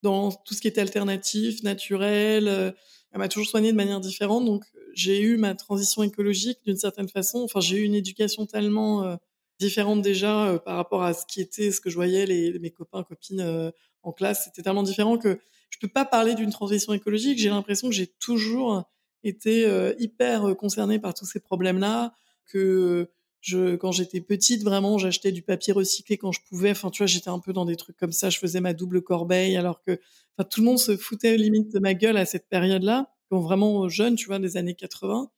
dans 0.03 0.33
tout 0.33 0.55
ce 0.55 0.61
qui 0.61 0.69
était 0.69 0.81
alternatif, 0.81 1.63
naturel. 1.63 2.75
Elle 3.13 3.19
m'a 3.19 3.29
toujours 3.29 3.49
soignée 3.49 3.73
de 3.73 3.77
manière 3.77 4.01
différente, 4.01 4.45
donc 4.45 4.65
j'ai 4.95 5.21
eu 5.21 5.37
ma 5.37 5.55
transition 5.55 6.03
écologique 6.03 6.59
d'une 6.65 6.77
certaine 6.77 7.09
façon. 7.09 7.41
Enfin, 7.41 7.61
j'ai 7.61 7.77
eu 7.77 7.83
une 7.83 7.95
éducation 7.95 8.47
tellement 8.47 9.19
différente 9.59 10.03
déjà 10.03 10.61
par 10.65 10.77
rapport 10.77 11.03
à 11.03 11.15
ce 11.15 11.25
qui 11.27 11.41
était, 11.41 11.71
ce 11.71 11.81
que 11.81 11.91
je 11.91 11.95
voyais 11.97 12.27
les, 12.27 12.59
mes 12.59 12.71
copains, 12.71 13.03
copines 13.03 13.73
en 14.03 14.13
classe. 14.13 14.45
C'était 14.45 14.63
tellement 14.63 14.83
différent 14.83 15.19
que 15.19 15.39
je 15.71 15.79
peux 15.79 15.89
pas 15.89 16.05
parler 16.05 16.35
d'une 16.35 16.51
transition 16.51 16.93
écologique. 16.93 17.39
J'ai 17.39 17.49
l'impression 17.51 17.89
que 17.89 17.95
j'ai 17.95 18.07
toujours 18.07 18.85
été 19.25 19.69
hyper 19.99 20.57
concernée 20.57 20.99
par 20.99 21.15
tous 21.15 21.27
ces 21.27 21.41
problèmes-là, 21.41 22.15
que 22.47 23.11
je, 23.47 23.77
quand 23.77 23.93
j'étais 23.93 24.21
petite, 24.21 24.65
vraiment, 24.65 24.99
j'achetais 24.99 25.31
du 25.31 25.41
papier 25.43 25.73
recyclé 25.73 26.19
quand 26.19 26.33
je 26.33 26.41
pouvais. 26.49 26.73
Enfin, 26.73 26.91
tu 26.91 27.03
vois, 27.03 27.07
j'étais 27.07 27.31
un 27.31 27.39
peu 27.39 27.53
dans 27.53 27.65
des 27.65 27.77
trucs 27.77 27.97
comme 27.97 28.11
ça. 28.11 28.29
Je 28.29 28.39
faisais 28.39 28.61
ma 28.61 28.73
double 28.75 29.03
corbeille, 29.03 29.57
alors 29.57 29.83
que, 29.83 30.01
enfin, 30.37 30.49
tout 30.51 30.61
le 30.61 30.67
monde 30.67 30.79
se 30.79 30.97
foutait 30.97 31.37
limite 31.37 31.73
de 31.73 31.79
ma 31.79 31.95
gueule 31.95 32.17
à 32.17 32.27
cette 32.27 32.49
période-là, 32.49 33.09
quand 33.31 33.41
vraiment 33.41 33.89
jeune, 33.89 34.17
tu 34.17 34.27
vois, 34.27 34.41
des 34.41 34.57
années 34.57 34.75
80, 34.75 35.31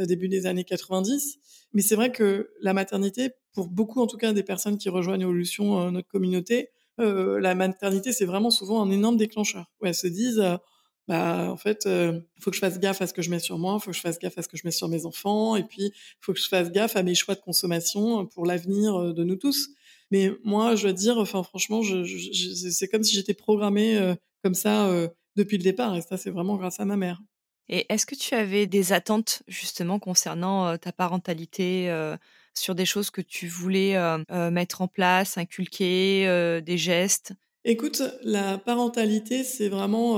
euh, 0.00 0.06
début 0.06 0.28
des 0.28 0.46
années 0.46 0.64
90. 0.64 1.38
Mais 1.72 1.82
c'est 1.82 1.94
vrai 1.94 2.10
que 2.10 2.50
la 2.60 2.72
maternité, 2.72 3.30
pour 3.52 3.68
beaucoup, 3.68 4.00
en 4.00 4.06
tout 4.06 4.16
cas, 4.16 4.32
des 4.32 4.42
personnes 4.42 4.78
qui 4.78 4.88
rejoignent 4.88 5.22
Evolution, 5.22 5.80
euh, 5.80 5.90
notre 5.90 6.08
communauté, 6.08 6.70
euh, 7.00 7.40
la 7.40 7.54
maternité, 7.54 8.12
c'est 8.12 8.24
vraiment 8.24 8.50
souvent 8.50 8.82
un 8.82 8.90
énorme 8.90 9.16
déclencheur. 9.16 9.70
Où 9.80 9.86
elles 9.86 9.94
se 9.94 10.06
disent, 10.06 10.42
bah 11.08 11.50
en 11.50 11.56
fait, 11.56 11.82
il 11.86 12.42
faut 12.42 12.50
que 12.50 12.56
je 12.56 12.60
fasse 12.60 12.78
gaffe 12.78 13.00
à 13.02 13.06
ce 13.06 13.14
que 13.14 13.22
je 13.22 13.30
mets 13.30 13.38
sur 13.38 13.58
moi, 13.58 13.78
il 13.80 13.82
faut 13.82 13.90
que 13.90 13.96
je 13.96 14.02
fasse 14.02 14.18
gaffe 14.18 14.36
à 14.38 14.42
ce 14.42 14.48
que 14.48 14.56
je 14.56 14.62
mets 14.64 14.70
sur 14.70 14.88
mes 14.88 15.06
enfants, 15.06 15.56
et 15.56 15.64
puis 15.64 15.84
il 15.86 15.92
faut 16.20 16.32
que 16.32 16.38
je 16.38 16.48
fasse 16.48 16.70
gaffe 16.70 16.96
à 16.96 17.02
mes 17.02 17.14
choix 17.14 17.34
de 17.34 17.40
consommation 17.40 18.26
pour 18.26 18.44
l'avenir 18.44 19.14
de 19.14 19.24
nous 19.24 19.36
tous. 19.36 19.70
Mais 20.10 20.30
moi, 20.44 20.76
je 20.76 20.82
dois 20.82 20.92
dire, 20.92 21.16
enfin 21.18 21.42
franchement, 21.42 21.80
c'est 21.82 22.88
comme 22.88 23.02
si 23.02 23.14
j'étais 23.14 23.34
programmée 23.34 24.14
comme 24.44 24.54
ça 24.54 24.90
depuis 25.36 25.56
le 25.56 25.62
départ, 25.64 25.96
et 25.96 26.02
ça, 26.02 26.16
c'est 26.16 26.30
vraiment 26.30 26.56
grâce 26.56 26.80
à 26.80 26.84
ma 26.84 26.96
mère. 26.96 27.20
Et 27.70 27.86
est-ce 27.88 28.04
que 28.04 28.16
tu 28.16 28.34
avais 28.34 28.66
des 28.66 28.92
attentes 28.92 29.42
justement 29.46 30.00
concernant 30.00 30.76
ta 30.76 30.90
parentalité 30.90 31.88
sur 32.52 32.74
des 32.74 32.84
choses 32.84 33.10
que 33.10 33.20
tu 33.20 33.46
voulais 33.46 33.96
mettre 34.50 34.82
en 34.82 34.88
place, 34.88 35.38
inculquer, 35.38 36.60
des 36.66 36.76
gestes? 36.76 37.32
Écoute, 37.64 38.02
la 38.24 38.58
parentalité, 38.58 39.44
c'est 39.44 39.68
vraiment 39.68 40.14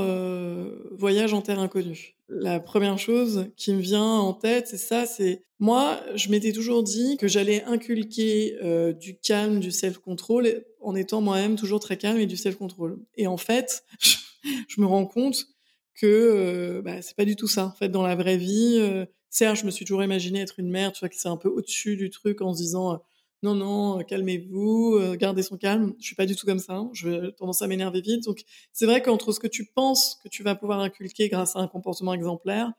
voyage 0.92 1.34
en 1.34 1.42
terre 1.42 1.60
inconnue. 1.60 2.16
La 2.30 2.58
première 2.58 2.98
chose 2.98 3.50
qui 3.56 3.74
me 3.74 3.82
vient 3.82 4.02
en 4.02 4.32
tête, 4.32 4.68
c'est 4.68 4.78
ça, 4.78 5.04
c'est 5.04 5.42
moi, 5.58 6.00
je 6.14 6.30
m'étais 6.30 6.52
toujours 6.52 6.82
dit 6.82 7.18
que 7.18 7.28
j'allais 7.28 7.62
inculquer 7.64 8.56
du 8.98 9.18
calme, 9.18 9.60
du 9.60 9.70
self-control, 9.70 10.64
en 10.80 10.94
étant 10.94 11.20
moi-même 11.20 11.56
toujours 11.56 11.80
très 11.80 11.98
calme 11.98 12.18
et 12.18 12.26
du 12.26 12.38
self-control. 12.38 12.98
Et 13.16 13.26
en 13.26 13.36
fait, 13.36 13.84
je 14.68 14.80
me 14.80 14.86
rends 14.86 15.06
compte 15.06 15.48
que 15.94 16.06
euh, 16.06 16.82
bah, 16.82 17.02
c'est 17.02 17.16
pas 17.16 17.24
du 17.24 17.36
tout 17.36 17.48
ça. 17.48 17.66
En 17.66 17.72
fait, 17.72 17.88
dans 17.88 18.02
la 18.02 18.16
vraie 18.16 18.36
vie, 18.36 18.78
euh, 18.80 19.06
certes, 19.30 19.56
je 19.56 19.66
me 19.66 19.70
suis 19.70 19.84
toujours 19.84 20.02
imaginé 20.02 20.40
être 20.40 20.58
une 20.58 20.70
mère, 20.70 20.92
tu 20.92 21.00
vois, 21.00 21.08
qui 21.08 21.18
c'est 21.18 21.28
un 21.28 21.36
peu 21.36 21.48
au-dessus 21.48 21.96
du 21.96 22.10
truc 22.10 22.40
en 22.40 22.52
se 22.52 22.58
disant 22.58 23.00
non, 23.42 23.54
non, 23.56 23.98
euh, 23.98 24.02
calmez-vous, 24.04 24.96
euh, 25.00 25.16
gardez 25.16 25.42
son 25.42 25.56
calme. 25.56 25.94
Je 25.98 26.06
suis 26.06 26.14
pas 26.14 26.26
du 26.26 26.36
tout 26.36 26.46
comme 26.46 26.60
ça. 26.60 26.74
Hein. 26.74 26.90
Je 26.92 27.08
vais 27.08 27.32
tendance 27.32 27.60
à 27.62 27.66
m'énerver 27.66 28.00
vite. 28.00 28.24
Donc, 28.24 28.44
c'est 28.72 28.86
vrai 28.86 29.02
qu'entre 29.02 29.32
ce 29.32 29.40
que 29.40 29.48
tu 29.48 29.66
penses 29.66 30.18
que 30.22 30.28
tu 30.28 30.42
vas 30.42 30.54
pouvoir 30.54 30.80
inculquer 30.80 31.28
grâce 31.28 31.56
à 31.56 31.58
un 31.60 31.66
comportement 31.68 32.14
exemplaire, 32.14 32.72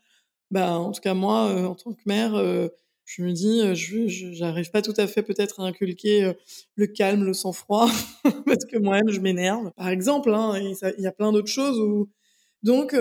bah, 0.52 0.74
en 0.78 0.92
tout 0.92 1.02
cas, 1.02 1.14
moi, 1.14 1.50
euh, 1.50 1.66
en 1.66 1.76
tant 1.76 1.94
que 1.94 2.02
mère, 2.06 2.34
je 3.06 3.24
me 3.24 3.32
dis, 3.34 3.76
je 3.76 4.08
j'arrive 4.08 4.72
pas 4.72 4.82
tout 4.82 4.94
à 4.98 5.08
fait 5.08 5.24
peut-être 5.24 5.60
à 5.60 5.64
inculquer 5.66 6.34
le 6.76 6.88
calme, 6.88 7.26
le 7.26 7.34
sang-froid, 7.34 7.90
parce 8.46 8.66
que 8.66 8.78
moi-même, 8.78 9.10
je 9.10 9.20
m'énerve. 9.20 9.72
Par 9.76 9.90
exemple, 9.90 10.34
hein, 10.34 10.54
il 10.58 11.04
y 11.04 11.08
a 11.08 11.12
plein 11.12 11.32
d'autres 11.34 11.48
choses 11.48 11.80
où, 11.80 12.10
donc, 12.64 12.96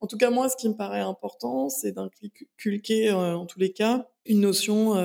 en 0.00 0.06
tout 0.06 0.16
cas, 0.16 0.30
moi, 0.30 0.48
ce 0.48 0.56
qui 0.56 0.68
me 0.68 0.74
paraît 0.74 1.00
important, 1.00 1.68
c'est 1.68 1.92
d'inculquer, 1.92 3.10
en 3.12 3.44
tous 3.46 3.58
les 3.58 3.72
cas, 3.72 4.08
une 4.24 4.40
notion 4.40 4.96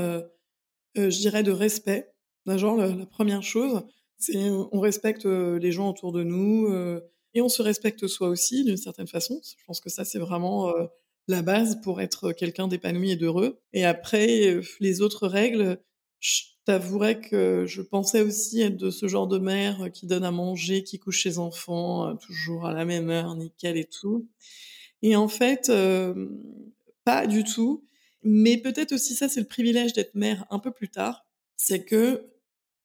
euh, 0.98 1.10
je 1.10 1.18
dirais, 1.20 1.44
de 1.44 1.52
respect. 1.52 2.12
Genre, 2.48 2.78
la, 2.78 3.06
première 3.06 3.44
chose, 3.44 3.84
c'est 4.18 4.38
on 4.38 4.80
respecte 4.80 5.26
euh, 5.26 5.60
les 5.60 5.72
gens 5.72 5.90
autour 5.90 6.12
de 6.12 6.24
nous 6.24 6.68
euh, 6.68 7.02
et 7.34 7.42
on 7.42 7.50
se 7.50 7.62
respecte 7.62 8.08
soi 8.08 8.30
aussi 8.30 8.64
d'une 8.64 8.78
certaine 8.78 9.08
façon. 9.08 9.42
Je 9.44 9.64
pense 9.66 9.82
que 9.82 9.90
ça, 9.90 10.06
c'est 10.06 10.20
vraiment 10.20 10.74
la 11.28 11.42
base 11.42 11.82
pour 11.82 12.00
être 12.00 12.32
quelqu'un 12.32 12.68
d'épanoui 12.68 13.12
et 13.12 13.16
d'heureux. 13.16 13.60
Et 13.74 13.84
après, 13.84 14.62
les 14.80 15.02
autres 15.02 15.28
règles, 15.28 15.82
t'avouerais 16.66 17.20
que 17.20 17.66
je 17.68 17.82
pensais 17.82 18.22
aussi 18.22 18.62
être 18.62 18.78
de 18.78 18.90
ce 18.90 19.08
genre 19.08 19.28
de 19.28 19.38
mère 19.38 19.90
qui 19.94 20.08
donne 20.08 20.24
à 20.24 20.32
manger, 20.32 20.84
qui 20.84 21.00
couche 21.00 21.24
ses 21.24 21.40
enfants 21.40 22.16
toujours 22.18 22.66
à 22.66 22.74
la 22.74 22.86
même 22.86 23.10
heure, 23.10 23.36
nickel 23.36 23.78
et 23.78 23.86
tout. 23.86 24.28
Et 25.02 25.16
en 25.16 25.28
fait, 25.28 25.72
pas 27.04 27.28
du 27.28 27.44
tout. 27.44 27.86
Mais 28.24 28.58
peut-être 28.58 28.92
aussi 28.92 29.14
ça, 29.14 29.30
c'est 29.30 29.40
le 29.40 29.46
privilège 29.46 29.94
d'être 29.94 30.16
mère 30.16 30.46
un 30.50 30.58
peu 30.58 30.72
plus 30.72 30.90
tard, 30.90 31.26
c'est 31.56 31.86
que 31.86 32.26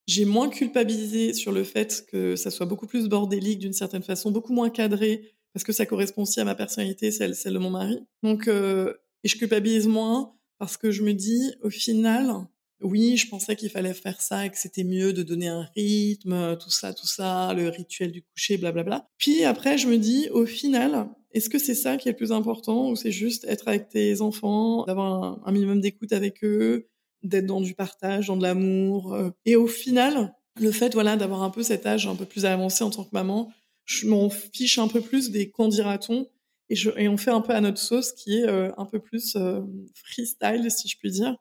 j'ai 0.06 0.26
moins 0.26 0.50
culpabilisé 0.50 1.32
sur 1.32 1.50
le 1.50 1.64
fait 1.64 2.04
que 2.10 2.36
ça 2.36 2.50
soit 2.50 2.66
beaucoup 2.66 2.86
plus 2.86 3.08
bordélique 3.08 3.58
d'une 3.58 3.72
certaine 3.72 4.02
façon, 4.02 4.30
beaucoup 4.30 4.52
moins 4.52 4.68
cadré, 4.68 5.34
parce 5.54 5.64
que 5.64 5.72
ça 5.72 5.86
correspond 5.86 6.22
aussi 6.22 6.40
à 6.40 6.44
ma 6.44 6.54
personnalité, 6.54 7.10
celle, 7.10 7.34
celle 7.34 7.54
de 7.54 7.58
mon 7.58 7.70
mari. 7.70 8.00
Donc, 8.22 8.48
euh, 8.48 8.92
et 9.24 9.28
je 9.28 9.38
culpabilise 9.38 9.86
moins 9.86 10.34
parce 10.58 10.76
que 10.76 10.90
je 10.90 11.02
me 11.02 11.14
dis, 11.14 11.54
au 11.62 11.70
final, 11.70 12.46
oui, 12.82 13.16
je 13.16 13.28
pensais 13.28 13.56
qu'il 13.56 13.70
fallait 13.70 13.94
faire 13.94 14.20
ça 14.20 14.46
et 14.46 14.50
que 14.50 14.58
c'était 14.58 14.84
mieux 14.84 15.12
de 15.12 15.22
donner 15.22 15.48
un 15.48 15.68
rythme, 15.76 16.56
tout 16.56 16.70
ça, 16.70 16.94
tout 16.94 17.06
ça, 17.06 17.52
le 17.54 17.68
rituel 17.68 18.12
du 18.12 18.22
coucher, 18.22 18.56
blablabla. 18.56 19.06
Puis 19.18 19.44
après, 19.44 19.78
je 19.78 19.88
me 19.88 19.98
dis, 19.98 20.28
au 20.30 20.46
final, 20.46 21.08
est-ce 21.32 21.48
que 21.48 21.58
c'est 21.58 21.74
ça 21.74 21.96
qui 21.96 22.08
est 22.08 22.12
le 22.12 22.16
plus 22.16 22.32
important 22.32 22.90
ou 22.90 22.96
c'est 22.96 23.12
juste 23.12 23.44
être 23.44 23.68
avec 23.68 23.88
tes 23.88 24.20
enfants, 24.20 24.84
d'avoir 24.84 25.40
un, 25.46 25.52
minimum 25.52 25.80
d'écoute 25.80 26.12
avec 26.12 26.42
eux, 26.42 26.88
d'être 27.22 27.46
dans 27.46 27.60
du 27.60 27.74
partage, 27.74 28.26
dans 28.26 28.36
de 28.36 28.42
l'amour 28.42 29.14
euh, 29.14 29.30
Et 29.44 29.56
au 29.56 29.66
final, 29.66 30.34
le 30.58 30.72
fait 30.72 30.92
voilà 30.92 31.16
d'avoir 31.16 31.42
un 31.42 31.50
peu 31.50 31.62
cet 31.62 31.86
âge 31.86 32.06
un 32.06 32.16
peu 32.16 32.24
plus 32.24 32.46
avancé 32.46 32.82
en 32.82 32.90
tant 32.90 33.04
que 33.04 33.10
maman, 33.12 33.52
je 33.84 34.06
m'en 34.06 34.30
fiche 34.30 34.78
un 34.78 34.88
peu 34.88 35.00
plus 35.00 35.30
des 35.30 35.50
quand 35.50 35.68
dira-t-on 35.68 36.28
et, 36.68 36.76
et 36.96 37.08
on 37.08 37.16
fait 37.16 37.30
un 37.30 37.40
peu 37.40 37.52
à 37.52 37.60
notre 37.60 37.78
sauce 37.78 38.12
qui 38.12 38.38
est 38.38 38.48
euh, 38.48 38.70
un 38.76 38.86
peu 38.86 38.98
plus 38.98 39.36
euh, 39.36 39.60
freestyle 39.94 40.70
si 40.70 40.88
je 40.88 40.98
puis 40.98 41.10
dire. 41.10 41.36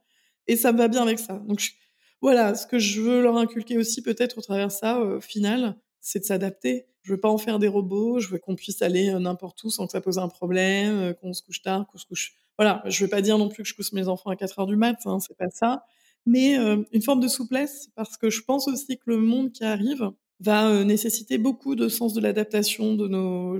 Et 0.49 0.57
ça 0.57 0.71
me 0.71 0.77
va 0.77 0.87
bien 0.87 1.01
avec 1.01 1.19
ça. 1.19 1.41
Donc 1.47 1.73
voilà, 2.21 2.55
ce 2.55 2.67
que 2.67 2.79
je 2.79 3.01
veux 3.01 3.21
leur 3.21 3.37
inculquer 3.37 3.77
aussi 3.77 4.01
peut-être 4.01 4.37
au 4.37 4.41
travers 4.41 4.71
ça, 4.71 4.99
au 4.99 5.21
final, 5.21 5.77
c'est 6.01 6.19
de 6.19 6.25
s'adapter 6.25 6.89
je 7.09 7.15
veux 7.15 7.19
pas 7.19 7.29
en 7.29 7.39
faire 7.39 7.57
des 7.57 7.67
robots. 7.67 8.19
Je 8.19 8.29
veux 8.29 8.37
qu'on 8.37 8.55
puisse 8.55 8.83
aller 8.83 9.09
euh, 9.09 9.19
n'importe 9.19 9.63
où 9.63 9.71
sans 9.71 9.87
que 9.87 9.91
ça 9.91 9.99
pose 9.99 10.19
un 10.19 10.27
problème, 10.27 10.97
euh, 10.97 11.13
qu'on 11.13 11.33
se 11.33 11.41
couche 11.41 11.61
tard, 11.61 11.87
qu'on 11.87 11.97
se 11.97 12.05
couche. 12.05 12.35
Voilà. 12.57 12.83
Je 12.85 13.03
veux 13.03 13.09
pas 13.09 13.21
dire 13.21 13.37
non 13.37 13.49
plus 13.49 13.63
que 13.63 13.69
je 13.69 13.73
couche 13.73 13.93
mes 13.93 14.07
enfants 14.07 14.29
à 14.29 14.35
4 14.35 14.59
heures 14.59 14.67
du 14.67 14.75
mat. 14.75 14.97
Hein, 15.05 15.19
c'est 15.19 15.35
pas 15.35 15.49
ça. 15.49 15.85
Mais 16.27 16.59
euh, 16.59 16.83
une 16.91 17.01
forme 17.01 17.19
de 17.19 17.27
souplesse 17.27 17.89
parce 17.95 18.15
que 18.15 18.29
je 18.29 18.43
pense 18.43 18.67
aussi 18.67 18.97
que 18.97 19.05
le 19.07 19.17
monde 19.17 19.51
qui 19.51 19.63
arrive 19.63 20.11
va 20.41 20.85
nécessiter 20.85 21.37
beaucoup 21.37 21.75
de 21.75 21.89
sens 21.89 22.13
de 22.13 22.21
l'adaptation 22.21 22.95
de 22.95 23.09
nos 23.09 23.57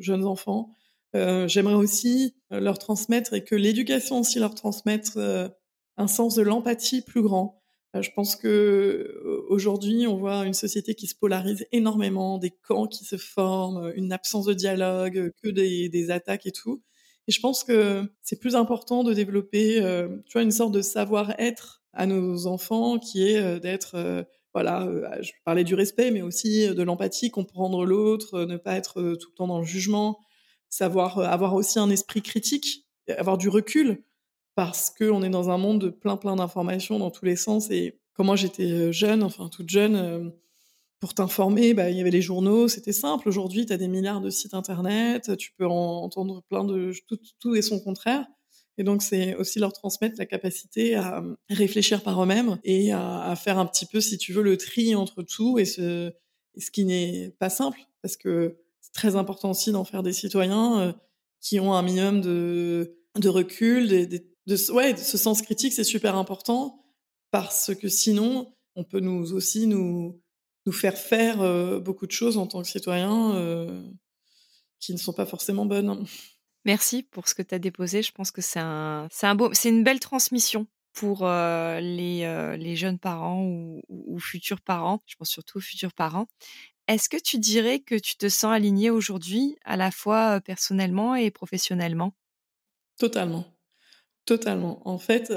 jeunes 0.00 0.24
enfants. 0.24 0.70
J'aimerais 1.14 1.74
aussi 1.74 2.34
leur 2.50 2.80
transmettre 2.80 3.32
et 3.34 3.44
que 3.44 3.54
l'éducation 3.54 4.18
aussi 4.18 4.40
leur 4.40 4.56
transmette 4.56 5.12
un 5.96 6.06
sens 6.06 6.34
de 6.34 6.42
l'empathie 6.42 7.02
plus 7.02 7.22
grand 7.22 7.62
euh, 7.96 8.02
je 8.02 8.10
pense 8.12 8.36
que 8.36 8.48
euh, 8.48 9.44
aujourd'hui, 9.48 10.06
on 10.06 10.16
voit 10.16 10.46
une 10.46 10.54
société 10.54 10.94
qui 10.94 11.06
se 11.06 11.14
polarise 11.14 11.66
énormément, 11.72 12.38
des 12.38 12.50
camps 12.50 12.86
qui 12.86 13.04
se 13.04 13.16
forment, 13.16 13.92
une 13.96 14.12
absence 14.12 14.46
de 14.46 14.54
dialogue, 14.54 15.32
que 15.42 15.48
des, 15.48 16.10
attaques 16.10 16.46
et 16.46 16.52
tout. 16.52 16.82
Et 17.28 17.32
je 17.32 17.40
pense 17.40 17.64
que 17.64 18.04
c'est 18.22 18.40
plus 18.40 18.54
important 18.54 19.02
de 19.02 19.12
développer, 19.12 19.82
euh, 19.82 20.08
tu 20.26 20.34
vois, 20.34 20.42
une 20.42 20.52
sorte 20.52 20.72
de 20.72 20.82
savoir-être 20.82 21.82
à 21.92 22.06
nos 22.06 22.46
enfants 22.46 22.98
qui 22.98 23.26
est 23.26 23.58
d'être, 23.58 24.26
voilà, 24.52 24.86
je 25.22 25.32
parlais 25.46 25.64
du 25.64 25.74
respect, 25.74 26.10
mais 26.10 26.20
aussi 26.20 26.68
de 26.68 26.82
l'empathie, 26.82 27.30
comprendre 27.30 27.86
l'autre, 27.86 28.44
ne 28.44 28.58
pas 28.58 28.76
être 28.76 29.14
tout 29.14 29.30
le 29.30 29.34
temps 29.34 29.46
dans 29.46 29.60
le 29.60 29.64
jugement, 29.64 30.18
savoir 30.68 31.18
avoir 31.20 31.54
aussi 31.54 31.78
un 31.78 31.88
esprit 31.88 32.20
critique, 32.20 32.86
avoir 33.16 33.38
du 33.38 33.48
recul 33.48 34.04
parce 34.56 34.90
qu'on 34.90 35.22
est 35.22 35.30
dans 35.30 35.50
un 35.50 35.58
monde 35.58 35.80
de 35.80 35.90
plein 35.90 36.16
plein 36.16 36.34
d'informations 36.34 36.98
dans 36.98 37.12
tous 37.12 37.24
les 37.24 37.36
sens. 37.36 37.70
Et 37.70 38.00
quand 38.14 38.24
moi 38.24 38.34
j'étais 38.34 38.64
euh, 38.64 38.90
jeune, 38.90 39.22
enfin 39.22 39.48
toute 39.48 39.68
jeune, 39.68 39.94
euh, 39.94 40.30
pour 40.98 41.14
t'informer, 41.14 41.74
bah, 41.74 41.90
il 41.90 41.96
y 41.96 42.00
avait 42.00 42.10
les 42.10 42.22
journaux, 42.22 42.66
c'était 42.66 42.94
simple. 42.94 43.28
Aujourd'hui, 43.28 43.66
tu 43.66 43.72
as 43.72 43.76
des 43.76 43.86
milliards 43.86 44.22
de 44.22 44.30
sites 44.30 44.54
internet, 44.54 45.36
tu 45.36 45.52
peux 45.56 45.66
entendre 45.66 46.42
plein 46.48 46.64
de 46.64 46.92
tout, 47.06 47.18
tout 47.38 47.54
et 47.54 47.62
son 47.62 47.78
contraire. 47.78 48.26
Et 48.78 48.84
donc, 48.84 49.02
c'est 49.02 49.34
aussi 49.36 49.58
leur 49.58 49.72
transmettre 49.72 50.16
la 50.18 50.26
capacité 50.26 50.94
à 50.94 51.22
réfléchir 51.48 52.02
par 52.02 52.22
eux-mêmes 52.22 52.58
et 52.64 52.92
à, 52.92 53.34
faire 53.36 53.58
un 53.58 53.66
petit 53.66 53.86
peu, 53.86 54.00
si 54.00 54.18
tu 54.18 54.32
veux, 54.32 54.42
le 54.42 54.56
tri 54.56 54.94
entre 54.94 55.22
tout 55.22 55.58
et 55.58 55.64
ce, 55.64 56.12
qui 56.72 56.84
n'est 56.84 57.34
pas 57.38 57.48
simple, 57.48 57.78
parce 58.02 58.16
que 58.16 58.58
c'est 58.80 58.92
très 58.92 59.16
important 59.16 59.50
aussi 59.50 59.72
d'en 59.72 59.84
faire 59.84 60.02
des 60.02 60.12
citoyens 60.12 60.80
euh, 60.80 60.92
qui 61.40 61.58
ont 61.58 61.74
un 61.74 61.82
minimum 61.82 62.20
de, 62.20 62.98
recul, 63.24 63.88
des, 63.88 64.26
de, 64.46 64.72
ouais, 64.72 64.96
ce 64.96 65.18
sens 65.18 65.42
critique, 65.42 65.72
c'est 65.72 65.84
super 65.84 66.16
important 66.16 66.84
parce 67.30 67.74
que 67.74 67.88
sinon, 67.88 68.54
on 68.76 68.84
peut 68.84 69.00
nous 69.00 69.32
aussi 69.32 69.66
nous, 69.66 70.20
nous 70.66 70.72
faire 70.72 70.96
faire 70.96 71.40
euh, 71.40 71.80
beaucoup 71.80 72.06
de 72.06 72.12
choses 72.12 72.38
en 72.38 72.46
tant 72.46 72.62
que 72.62 72.68
citoyens 72.68 73.34
euh, 73.34 73.82
qui 74.80 74.92
ne 74.92 74.98
sont 74.98 75.12
pas 75.12 75.26
forcément 75.26 75.66
bonnes. 75.66 76.06
Merci 76.64 77.02
pour 77.02 77.28
ce 77.28 77.34
que 77.34 77.42
tu 77.42 77.54
as 77.54 77.58
déposé. 77.58 78.02
Je 78.02 78.12
pense 78.12 78.30
que 78.30 78.42
c'est 78.42 78.60
un, 78.60 79.08
c'est 79.10 79.26
un 79.26 79.34
beau, 79.34 79.52
c'est 79.52 79.68
une 79.68 79.84
belle 79.84 80.00
transmission 80.00 80.66
pour 80.92 81.26
euh, 81.26 81.78
les, 81.80 82.56
les 82.58 82.76
jeunes 82.76 82.98
parents 82.98 83.44
ou, 83.44 83.82
ou, 83.88 84.18
futurs 84.18 84.60
parents. 84.60 85.02
Je 85.06 85.14
pense 85.16 85.28
surtout 85.28 85.58
aux 85.58 85.62
futurs 85.62 85.92
parents. 85.92 86.26
Est-ce 86.88 87.08
que 87.08 87.16
tu 87.16 87.38
dirais 87.38 87.80
que 87.80 87.96
tu 87.96 88.16
te 88.16 88.28
sens 88.28 88.52
aligné 88.52 88.90
aujourd'hui, 88.90 89.56
à 89.64 89.76
la 89.76 89.90
fois 89.90 90.40
personnellement 90.40 91.14
et 91.14 91.30
professionnellement? 91.30 92.14
Totalement. 92.96 93.55
Totalement. 94.26 94.80
En 94.84 94.98
fait, 94.98 95.32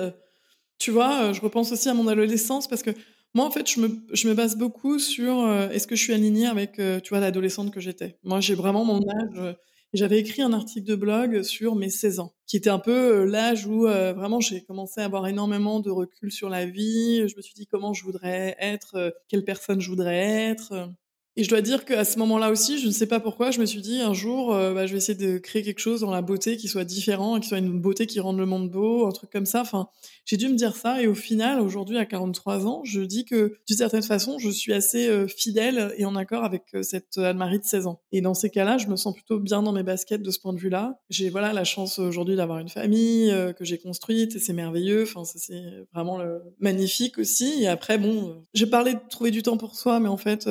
tu 0.79 0.91
vois, 0.91 1.33
je 1.33 1.41
repense 1.41 1.71
aussi 1.71 1.89
à 1.89 1.93
mon 1.93 2.07
adolescence 2.07 2.67
parce 2.67 2.83
que 2.83 2.91
moi, 3.35 3.45
en 3.45 3.51
fait, 3.51 3.69
je 3.69 3.79
me, 3.81 3.89
je 4.13 4.27
me 4.27 4.33
base 4.33 4.57
beaucoup 4.57 4.99
sur 4.99 5.49
est-ce 5.71 5.87
que 5.87 5.95
je 5.95 6.03
suis 6.03 6.13
alignée 6.13 6.47
avec, 6.47 6.73
tu 6.75 7.09
vois, 7.09 7.19
l'adolescente 7.19 7.71
que 7.73 7.79
j'étais. 7.81 8.17
Moi, 8.23 8.41
j'ai 8.41 8.55
vraiment 8.55 8.85
mon 8.85 9.01
âge. 9.09 9.55
J'avais 9.93 10.19
écrit 10.19 10.41
un 10.43 10.53
article 10.53 10.87
de 10.87 10.95
blog 10.95 11.43
sur 11.43 11.75
mes 11.75 11.89
16 11.89 12.19
ans, 12.19 12.33
qui 12.47 12.57
était 12.57 12.69
un 12.71 12.79
peu 12.79 13.25
l'âge 13.25 13.65
où 13.67 13.81
vraiment 13.83 14.39
j'ai 14.39 14.63
commencé 14.63 15.01
à 15.01 15.05
avoir 15.05 15.27
énormément 15.27 15.79
de 15.79 15.91
recul 15.91 16.31
sur 16.31 16.49
la 16.49 16.65
vie. 16.65 17.27
Je 17.29 17.35
me 17.37 17.41
suis 17.41 17.53
dit 17.55 17.67
comment 17.67 17.93
je 17.93 18.03
voudrais 18.03 18.55
être, 18.59 19.15
quelle 19.29 19.45
personne 19.45 19.81
je 19.81 19.89
voudrais 19.89 20.17
être. 20.17 20.89
Et 21.35 21.43
je 21.43 21.49
dois 21.49 21.61
dire 21.61 21.85
qu'à 21.85 22.03
ce 22.03 22.17
moment-là 22.19 22.49
aussi, 22.49 22.79
je 22.79 22.87
ne 22.87 22.91
sais 22.91 23.05
pas 23.05 23.19
pourquoi, 23.19 23.51
je 23.51 23.59
me 23.59 23.65
suis 23.65 23.81
dit 23.81 24.01
un 24.01 24.13
jour, 24.13 24.53
euh, 24.53 24.73
bah, 24.73 24.87
je 24.87 24.91
vais 24.91 24.97
essayer 24.97 25.17
de 25.17 25.37
créer 25.37 25.61
quelque 25.61 25.79
chose 25.79 26.01
dans 26.01 26.11
la 26.11 26.21
beauté 26.21 26.57
qui 26.57 26.67
soit 26.67 26.83
différent, 26.83 27.39
qui 27.39 27.47
soit 27.47 27.59
une 27.59 27.79
beauté 27.79 28.07
qui 28.07 28.19
rende 28.19 28.37
le 28.37 28.45
monde 28.45 28.69
beau, 28.69 29.05
un 29.05 29.11
truc 29.11 29.29
comme 29.29 29.45
ça. 29.45 29.61
Enfin, 29.61 29.87
j'ai 30.25 30.37
dû 30.37 30.47
me 30.49 30.55
dire 30.55 30.75
ça. 30.75 31.01
Et 31.01 31.07
au 31.07 31.13
final, 31.13 31.61
aujourd'hui, 31.61 31.97
à 31.97 32.05
43 32.05 32.65
ans, 32.65 32.81
je 32.83 33.01
dis 33.01 33.25
que 33.25 33.57
d'une 33.67 33.77
certaine 33.77 34.01
façon, 34.01 34.37
je 34.39 34.49
suis 34.49 34.73
assez 34.73 35.07
euh, 35.07 35.27
fidèle 35.27 35.93
et 35.97 36.05
en 36.05 36.15
accord 36.15 36.43
avec 36.43 36.63
euh, 36.73 36.81
cette 36.81 37.17
Anne-Marie 37.17 37.59
de 37.59 37.63
16 37.63 37.87
ans. 37.87 38.01
Et 38.11 38.21
dans 38.21 38.33
ces 38.33 38.49
cas-là, 38.49 38.77
je 38.77 38.87
me 38.87 38.95
sens 38.95 39.13
plutôt 39.13 39.39
bien 39.39 39.61
dans 39.61 39.71
mes 39.71 39.83
baskets 39.83 40.23
de 40.23 40.31
ce 40.31 40.39
point 40.39 40.53
de 40.53 40.59
vue-là. 40.59 40.99
J'ai 41.09 41.29
voilà 41.29 41.53
la 41.53 41.63
chance 41.63 41.99
aujourd'hui 41.99 42.35
d'avoir 42.35 42.59
une 42.59 42.69
famille 42.69 43.33
que 43.57 43.63
j'ai 43.63 43.77
construite 43.77 44.35
et 44.35 44.39
c'est 44.39 44.53
merveilleux. 44.53 45.03
Enfin, 45.03 45.23
c'est 45.23 45.85
vraiment 45.93 46.19
magnifique 46.59 47.17
aussi. 47.17 47.63
Et 47.63 47.67
après, 47.67 47.97
bon, 47.97 48.43
j'ai 48.53 48.65
parlé 48.65 48.93
de 48.93 48.99
trouver 49.09 49.31
du 49.31 49.43
temps 49.43 49.57
pour 49.57 49.75
soi, 49.75 49.99
mais 49.99 50.09
en 50.09 50.17
fait, 50.17 50.49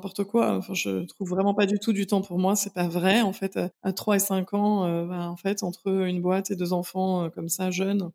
n'importe 0.00 0.24
quoi. 0.24 0.56
Enfin, 0.56 0.72
je 0.74 1.04
trouve 1.04 1.28
vraiment 1.28 1.54
pas 1.54 1.66
du 1.66 1.78
tout 1.78 1.92
du 1.92 2.06
temps 2.06 2.22
pour 2.22 2.38
moi. 2.38 2.56
C'est 2.56 2.72
pas 2.72 2.88
vrai. 2.88 3.20
En 3.20 3.32
fait, 3.32 3.58
à 3.82 3.92
3 3.92 4.16
et 4.16 4.18
5 4.18 4.54
ans, 4.54 4.86
euh, 4.86 5.04
bah, 5.04 5.28
en 5.28 5.36
fait, 5.36 5.62
entre 5.62 5.88
une 6.06 6.22
boîte 6.22 6.50
et 6.50 6.56
deux 6.56 6.72
enfants 6.72 7.24
euh, 7.24 7.28
comme 7.28 7.48
ça, 7.50 7.70
jeunes, 7.70 8.02
en 8.02 8.12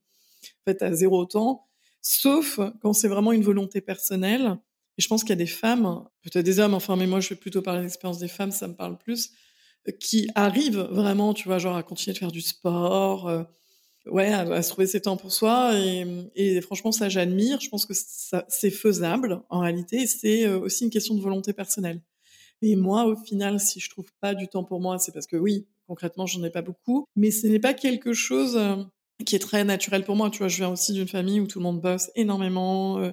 fait, 0.66 0.82
à 0.82 0.94
zéro 0.94 1.26
temps. 1.26 1.68
Sauf 2.02 2.60
quand 2.82 2.94
c'est 2.94 3.08
vraiment 3.08 3.32
une 3.32 3.44
volonté 3.44 3.82
personnelle. 3.82 4.58
Et 4.98 5.02
je 5.02 5.08
pense 5.08 5.24
qu'il 5.24 5.30
y 5.32 5.34
a 5.34 5.36
des 5.36 5.46
femmes, 5.46 6.06
peut-être 6.24 6.46
des 6.46 6.60
hommes, 6.60 6.74
enfin, 6.74 6.96
mais 6.96 7.06
moi, 7.06 7.20
je 7.20 7.30
vais 7.30 7.36
plutôt 7.36 7.62
parler 7.62 7.82
de 7.82 7.86
l'expérience 7.86 8.18
des 8.18 8.30
femmes, 8.30 8.52
ça 8.52 8.68
me 8.68 8.76
parle 8.76 8.98
plus, 8.98 9.32
euh, 9.88 9.92
qui 9.92 10.30
arrivent 10.36 10.88
vraiment, 10.90 11.34
tu 11.34 11.48
vois, 11.48 11.58
genre 11.60 11.76
à 11.76 11.84
continuer 11.84 12.14
de 12.14 12.20
faire 12.20 12.32
du 12.32 12.42
sport, 12.42 13.30
ouais, 14.08 14.32
à, 14.34 14.62
se 14.62 14.70
trouver 14.70 14.88
ses 14.88 15.02
temps 15.02 15.18
pour 15.18 15.32
soi. 15.32 15.74
Et, 16.36 16.62
franchement, 16.62 16.92
ça, 16.92 17.10
j'admire. 17.10 17.60
Je 17.60 17.70
pense 17.70 17.86
que 17.86 17.94
c'est 18.48 18.72
faisable 18.72 19.42
en 19.50 19.60
réalité. 19.60 20.08
C'est 20.08 20.46
euh, 20.46 20.60
aussi 20.60 20.84
une 20.84 20.90
question 20.90 21.16
de 21.16 21.22
volonté 21.22 21.54
personnelle. 21.54 22.02
Et 22.62 22.76
moi, 22.76 23.06
au 23.06 23.16
final, 23.16 23.60
si 23.60 23.80
je 23.80 23.90
trouve 23.90 24.06
pas 24.22 24.34
du 24.34 24.48
temps 24.48 24.64
pour 24.64 24.80
moi, 24.80 24.98
c'est 24.98 25.12
parce 25.12 25.28
que 25.28 25.36
oui, 25.36 25.68
concrètement, 25.88 26.26
j'en 26.26 26.44
ai 26.44 26.50
pas 26.50 26.62
beaucoup. 26.62 27.06
Mais 27.16 27.32
ce 27.32 27.48
n'est 27.48 27.60
pas 27.60 27.74
quelque 27.74 28.14
chose 28.14 28.56
euh, 28.58 28.78
qui 29.26 29.36
est 29.36 29.40
très 29.40 29.64
naturel 29.64 30.04
pour 30.04 30.16
moi. 30.16 30.30
Tu 30.30 30.40
vois, 30.40 30.48
je 30.48 30.58
viens 30.58 30.70
aussi 30.70 30.94
d'une 30.94 31.08
famille 31.08 31.40
où 31.40 31.48
tout 31.48 31.60
le 31.60 31.64
monde 31.64 31.82
bosse 31.82 32.12
énormément, 32.16 33.00
euh, 33.00 33.12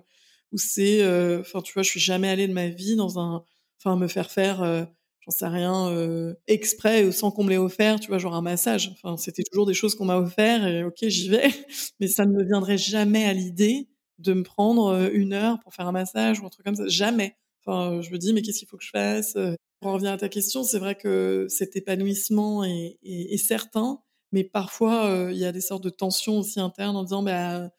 où 0.52 0.58
c'est, 0.58 1.02
enfin, 1.40 1.60
tu 1.62 1.72
vois, 1.72 1.82
je 1.82 1.90
suis 1.90 2.00
jamais 2.00 2.28
allée 2.28 2.46
de 2.46 2.52
ma 2.52 2.68
vie 2.68 2.96
dans 2.96 3.18
un, 3.18 3.42
enfin, 3.78 3.96
me 3.96 4.06
faire 4.06 4.30
faire 4.30 4.86
j'en 5.24 5.30
sais 5.30 5.46
rien, 5.46 5.88
euh, 5.90 6.34
exprès 6.48 7.10
sans 7.12 7.30
qu'on 7.30 7.44
me 7.44 7.50
l'ait 7.50 7.58
offert, 7.58 8.00
tu 8.00 8.08
vois, 8.08 8.18
genre 8.18 8.34
un 8.34 8.42
massage. 8.42 8.90
Enfin, 8.92 9.16
c'était 9.16 9.42
toujours 9.44 9.66
des 9.66 9.74
choses 9.74 9.94
qu'on 9.94 10.04
m'a 10.04 10.18
offert 10.18 10.66
et 10.66 10.84
ok, 10.84 10.96
j'y 11.02 11.28
vais, 11.28 11.48
mais 12.00 12.08
ça 12.08 12.26
ne 12.26 12.32
me 12.32 12.44
viendrait 12.44 12.78
jamais 12.78 13.24
à 13.24 13.32
l'idée 13.32 13.88
de 14.18 14.32
me 14.34 14.42
prendre 14.42 14.88
euh, 14.88 15.10
une 15.12 15.32
heure 15.32 15.58
pour 15.60 15.74
faire 15.74 15.86
un 15.86 15.92
massage 15.92 16.40
ou 16.40 16.46
un 16.46 16.50
truc 16.50 16.64
comme 16.66 16.74
ça. 16.76 16.86
Jamais. 16.88 17.36
Enfin, 17.64 18.00
je 18.02 18.10
me 18.10 18.18
dis, 18.18 18.32
mais 18.32 18.42
qu'est-ce 18.42 18.58
qu'il 18.58 18.68
faut 18.68 18.76
que 18.76 18.84
je 18.84 18.90
fasse 18.90 19.34
Pour 19.80 19.90
en 19.90 19.94
revenir 19.94 20.12
à 20.12 20.16
ta 20.16 20.28
question, 20.28 20.64
c'est 20.64 20.78
vrai 20.80 20.96
que 20.96 21.46
cet 21.48 21.76
épanouissement 21.76 22.64
est, 22.64 22.98
est, 23.04 23.34
est 23.34 23.36
certain, 23.36 24.00
mais 24.32 24.42
parfois 24.44 25.06
euh, 25.06 25.32
il 25.32 25.38
y 25.38 25.44
a 25.44 25.52
des 25.52 25.60
sortes 25.60 25.84
de 25.84 25.90
tensions 25.90 26.38
aussi 26.38 26.58
internes 26.60 26.96
en 26.96 27.04
disant, 27.04 27.22
bah 27.22 27.70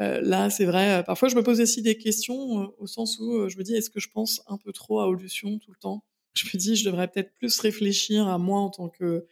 euh, 0.00 0.20
là, 0.22 0.50
c'est 0.50 0.64
vrai. 0.66 1.04
parfois, 1.04 1.28
je 1.28 1.36
me 1.36 1.42
pose 1.42 1.60
aussi 1.60 1.82
des 1.82 1.96
questions 1.98 2.72
au 2.78 2.86
sens 2.86 3.18
où 3.20 3.48
je 3.48 3.56
me 3.58 3.62
dis, 3.64 3.74
est-ce 3.76 3.90
que 3.90 4.00
je 4.00 4.08
pense 4.10 4.42
un 4.46 4.58
peu 4.58 4.72
trop 4.72 5.00
à 5.00 5.08
Olution 5.08 5.58
tout 5.58 5.72
le 5.72 5.78
temps? 5.78 6.04
Je 6.34 6.46
me 6.46 6.58
dis, 6.58 6.76
je 6.76 6.84
devrais 6.84 7.08
peut-être 7.08 7.32
plus 7.34 7.58
réfléchir 7.60 8.26
à 8.28 8.38
moi 8.38 8.60
en 8.60 8.70
tant 8.70 8.88
que 8.88 9.26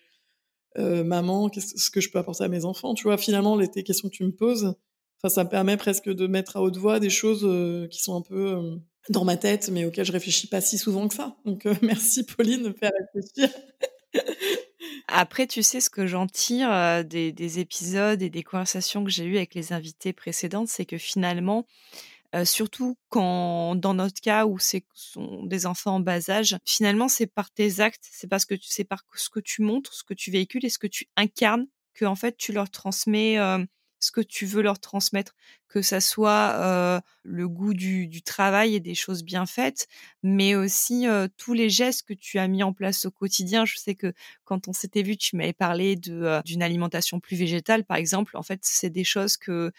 euh, 0.79 1.05
maman, 1.05 1.49
qu'est-ce 1.49 1.91
que 1.91 2.01
je 2.01 2.11
peux 2.11 2.19
apporter 2.19 2.45
à 2.45 2.49
mes 2.49 2.65
enfants. 2.65 2.95
Tu 2.95 3.05
vois, 3.05 3.19
finalement, 3.19 3.57
les 3.57 3.69
questions 3.69 4.09
que 4.09 4.15
tu 4.15 4.25
me 4.25 4.33
poses, 4.33 4.75
ça 5.27 5.45
me 5.45 5.49
permet 5.49 5.77
presque 5.77 6.09
de 6.09 6.27
mettre 6.27 6.57
à 6.57 6.62
haute 6.62 6.77
voix 6.77 6.99
des 6.99 7.11
choses 7.11 7.45
euh, 7.45 7.87
qui 7.88 8.01
sont 8.03 8.17
un 8.17 8.23
peu 8.23 8.57
euh, 8.57 8.77
dans 9.11 9.25
ma 9.25 9.37
tête, 9.37 9.69
mais 9.71 9.85
auxquelles 9.85 10.07
je 10.07 10.12
réfléchis 10.12 10.47
pas 10.47 10.61
si 10.61 10.79
souvent 10.79 11.09
que 11.09 11.15
ça. 11.15 11.37
Donc, 11.45 11.65
merci 11.83 12.25
Pauline 12.25 12.62
de 12.62 12.69
me 12.69 12.75
faire 12.75 12.93
réfléchir. 13.15 13.55
Après, 15.09 15.47
tu 15.47 15.62
sais, 15.62 15.81
ce 15.81 15.91
que 15.91 16.07
j'en 16.07 16.27
tire 16.27 17.05
des, 17.05 17.33
des, 17.33 17.59
épisodes 17.59 18.23
et 18.23 18.31
des 18.31 18.43
conversations 18.43 19.05
que 19.05 19.11
j'ai 19.11 19.25
eues 19.25 19.37
avec 19.37 19.55
les 19.55 19.73
invités 19.73 20.12
précédentes, 20.12 20.69
c'est 20.69 20.87
que 20.87 20.99
finalement, 20.99 21.67
surtout 22.45 22.97
quand, 23.09 23.75
dans 23.75 23.95
notre 23.95 24.21
cas 24.21 24.47
où 24.47 24.59
c'est 24.59 24.85
sont 24.95 25.45
des 25.45 25.66
enfants 25.66 25.97
en 25.97 26.01
bas 26.01 26.31
âge, 26.31 26.57
finalement, 26.64 27.09
c'est 27.09 27.27
par 27.27 27.51
tes 27.51 27.81
actes, 27.81 28.09
c'est 28.11 28.29
parce 28.29 28.45
que 28.45 28.55
c'est 28.62 28.85
par 28.85 29.05
ce 29.14 29.29
que 29.29 29.40
tu 29.40 29.62
montres, 29.62 29.92
ce 29.95 30.05
que 30.05 30.14
tu 30.14 30.31
véhicules 30.31 30.64
et 30.64 30.71
ce 30.71 30.79
que 30.79 30.87
tu 30.87 31.09
incarnes 31.16 31.66
que 31.95 32.05
en 32.05 32.16
fait 32.16 32.37
tu 32.37 32.53
leur 32.53 32.71
transmets 32.71 33.38
ce 34.03 34.11
que 34.11 34.21
tu 34.21 34.47
veux 34.47 34.62
leur 34.62 34.81
transmettre, 34.81 35.37
que 35.68 35.81
ça 35.81 36.01
soit 36.01 37.01
le 37.23 37.49
goût 37.49 37.73
du, 37.73 38.09
du, 38.09 38.23
travail 38.23 38.75
et 38.75 38.81
des 38.81 38.97
choses 38.97 39.23
bien 39.23 39.47
faites, 39.47 39.87
mais 40.25 40.57
aussi 40.57 41.07
tous 41.37 41.55
les 41.55 41.71
gestes 41.71 42.07
que 42.07 42.14
tu 42.14 42.38
as 42.38 42.49
mis 42.49 42.64
en 42.64 42.73
place 42.73 43.05
au 43.07 43.12
quotidien. 43.12 43.64
Je 43.64 43.77
sais 43.77 43.95
que 43.95 44.12
quand 44.45 44.66
on 44.66 44.73
s'était 44.73 45.03
vu, 45.03 45.16
tu 45.16 45.37
m'avais 45.37 45.53
parlé 45.53 45.95
de 45.95 46.42
d'une 46.45 46.62
alimentation 46.64 47.21
plus 47.21 47.37
végétale, 47.37 47.85
par 47.85 47.97
exemple. 47.97 48.37
En 48.37 48.42
fait, 48.42 48.61
c'est 48.62 48.90
des 48.90 49.05
choses 49.05 49.37
que 49.37 49.71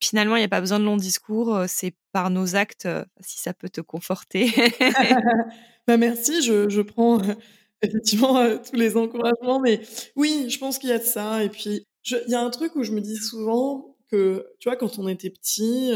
finalement, 0.00 0.36
il 0.36 0.40
n'y 0.40 0.44
a 0.44 0.48
pas 0.48 0.60
besoin 0.60 0.80
de 0.80 0.84
long 0.84 0.96
discours, 0.96 1.64
c'est 1.68 1.94
par 2.12 2.30
nos 2.30 2.56
actes, 2.56 2.88
si 3.20 3.38
ça 3.38 3.52
peut 3.54 3.68
te 3.68 3.80
conforter. 3.80 4.50
bah 5.86 5.96
merci, 5.96 6.42
je, 6.42 6.68
je 6.68 6.80
prends 6.80 7.20
effectivement 7.82 8.58
tous 8.58 8.76
les 8.76 8.96
encouragements, 8.96 9.60
mais 9.60 9.80
oui, 10.16 10.46
je 10.48 10.58
pense 10.58 10.78
qu'il 10.78 10.90
y 10.90 10.92
a 10.92 10.98
de 10.98 11.04
ça. 11.04 11.44
Et 11.44 11.48
puis, 11.48 11.86
il 12.10 12.30
y 12.30 12.34
a 12.34 12.40
un 12.40 12.50
truc 12.50 12.74
où 12.76 12.82
je 12.82 12.92
me 12.92 13.00
dis 13.00 13.16
souvent 13.16 13.96
que, 14.10 14.46
tu 14.58 14.68
vois, 14.68 14.76
quand 14.76 14.98
on 14.98 15.08
était 15.08 15.30
petit, 15.30 15.90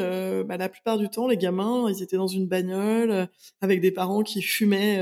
bah, 0.47 0.57
la 0.57 0.69
plupart 0.69 0.99
du 0.99 1.09
temps, 1.09 1.27
les 1.27 1.37
gamins, 1.37 1.91
ils 1.91 2.03
étaient 2.03 2.17
dans 2.17 2.27
une 2.27 2.47
bagnole 2.47 3.29
avec 3.61 3.81
des 3.81 3.91
parents 3.91 4.23
qui 4.23 4.43
fumaient 4.43 5.01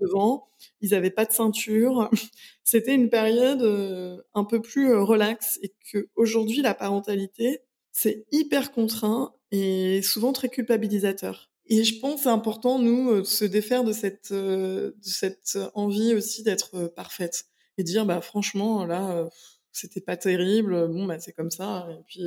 devant, 0.00 0.48
ils 0.80 0.90
n'avaient 0.90 1.10
pas 1.10 1.24
de 1.24 1.32
ceinture. 1.32 2.10
C'était 2.64 2.94
une 2.94 3.10
période 3.10 4.20
un 4.34 4.44
peu 4.44 4.60
plus 4.60 4.94
relaxe 4.94 5.58
et 5.62 5.72
que 5.92 6.08
aujourd'hui, 6.16 6.62
la 6.62 6.74
parentalité, 6.74 7.60
c'est 7.92 8.24
hyper 8.32 8.72
contraint 8.72 9.34
et 9.50 10.02
souvent 10.02 10.32
très 10.32 10.48
culpabilisateur. 10.48 11.52
Et 11.66 11.84
je 11.84 12.00
pense 12.00 12.22
c'est 12.22 12.28
important, 12.28 12.78
nous, 12.78 13.10
euh, 13.10 13.20
de 13.20 13.26
se 13.26 13.44
défaire 13.44 13.84
de 13.84 13.92
cette, 13.92 14.32
euh, 14.32 14.90
de 14.90 15.08
cette 15.08 15.58
envie 15.74 16.14
aussi 16.14 16.42
d'être 16.42 16.74
euh, 16.74 16.88
parfaite. 16.88 17.46
Et 17.78 17.84
dire, 17.84 18.04
bah, 18.04 18.20
franchement, 18.20 18.84
là, 18.84 19.26
c'était 19.72 20.02
pas 20.02 20.18
terrible, 20.18 20.88
bon, 20.88 21.06
bah, 21.06 21.18
c'est 21.18 21.32
comme 21.32 21.50
ça. 21.50 21.88
Et 21.90 22.02
puis, 22.06 22.26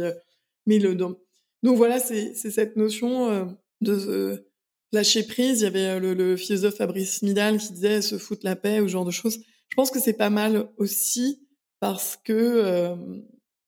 mais 0.66 0.80
le, 0.80 0.96
donc, 0.96 1.20
voilà, 1.62 2.00
c'est 2.00 2.34
cette 2.34 2.76
notion 2.76 3.56
de 3.82 4.48
lâcher 4.92 5.22
prise. 5.22 5.62
Il 5.62 5.66
y 5.66 5.68
avait 5.68 6.00
le, 6.00 6.16
le, 6.16 6.36
philosophe 6.36 6.78
Fabrice 6.78 7.22
Midal 7.22 7.60
qui 7.60 7.74
disait 7.74 8.02
se 8.02 8.18
foutre 8.18 8.44
la 8.44 8.56
paix 8.56 8.80
ou 8.80 8.88
ce 8.88 8.94
genre 8.94 9.06
de 9.06 9.12
choses. 9.12 9.38
Je 9.70 9.76
pense 9.76 9.92
que 9.92 10.00
c'est 10.00 10.14
pas 10.14 10.32
mal 10.32 10.68
aussi 10.78 11.48
parce 11.80 12.18
que 12.24 12.96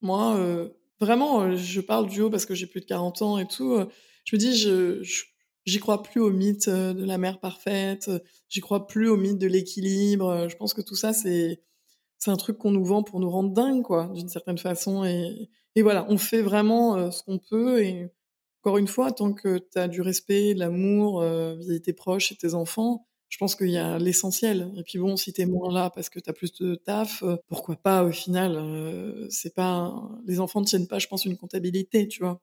moi, 0.01 0.35
vraiment, 0.99 1.41
euh, 1.41 1.55
je 1.55 1.81
parle 1.81 2.07
du 2.07 2.21
haut 2.21 2.29
parce 2.29 2.45
que 2.45 2.55
j'ai 2.55 2.67
plus 2.67 2.81
de 2.81 2.85
40 2.85 3.21
ans 3.21 3.37
et 3.37 3.47
tout. 3.47 3.73
Euh, 3.73 3.85
je 4.25 4.35
me 4.35 4.39
dis, 4.39 4.57
je, 4.57 5.01
j'y 5.65 5.79
crois 5.79 6.03
plus 6.03 6.21
au 6.21 6.31
mythe 6.31 6.67
euh, 6.67 6.93
de 6.93 7.05
la 7.05 7.17
mère 7.17 7.39
parfaite. 7.39 8.09
J'y 8.49 8.61
crois 8.61 8.87
plus 8.87 9.09
au 9.09 9.17
mythe 9.17 9.37
de 9.37 9.47
l'équilibre. 9.47 10.47
Je 10.49 10.55
pense 10.55 10.73
que 10.73 10.81
tout 10.81 10.95
ça, 10.95 11.13
c'est, 11.13 11.61
c'est 12.17 12.31
un 12.31 12.37
truc 12.37 12.57
qu'on 12.57 12.71
nous 12.71 12.85
vend 12.85 13.03
pour 13.03 13.19
nous 13.19 13.29
rendre 13.29 13.53
dingue, 13.53 13.83
quoi, 13.83 14.11
d'une 14.13 14.29
certaine 14.29 14.57
façon. 14.57 15.05
Et, 15.05 15.49
et 15.75 15.81
voilà, 15.81 16.05
on 16.09 16.17
fait 16.17 16.41
vraiment 16.41 17.11
ce 17.11 17.23
qu'on 17.23 17.39
peut. 17.39 17.83
Et 17.83 18.09
encore 18.61 18.77
une 18.77 18.87
fois, 18.87 19.11
tant 19.11 19.33
que 19.33 19.59
tu 19.59 19.79
as 19.79 19.87
du 19.87 20.01
respect, 20.01 20.53
de 20.53 20.59
l'amour 20.59 21.21
vis-à-vis 21.21 21.81
tes 21.81 21.93
proches 21.93 22.31
et 22.31 22.35
tes 22.35 22.53
enfants, 22.53 23.06
je 23.29 23.37
pense 23.37 23.55
qu'il 23.55 23.69
y 23.69 23.77
a 23.77 23.97
l'essentiel. 23.99 24.71
Et 24.77 24.83
puis 24.83 24.99
bon, 24.99 25.17
si 25.17 25.33
t'es 25.33 25.45
moins 25.45 25.71
là 25.71 25.89
parce 25.89 26.09
que 26.09 26.19
t'as 26.19 26.33
plus 26.33 26.53
de 26.53 26.75
taf, 26.75 27.23
euh, 27.23 27.37
pourquoi 27.47 27.75
pas 27.75 28.03
au 28.03 28.11
final 28.11 28.55
euh, 28.55 29.27
C'est 29.29 29.53
pas 29.53 29.93
les 30.25 30.39
enfants 30.39 30.61
ne 30.61 30.65
tiennent 30.65 30.87
pas, 30.87 30.99
je 30.99 31.07
pense, 31.07 31.25
une 31.25 31.37
comptabilité, 31.37 32.07
tu 32.07 32.21
vois, 32.21 32.41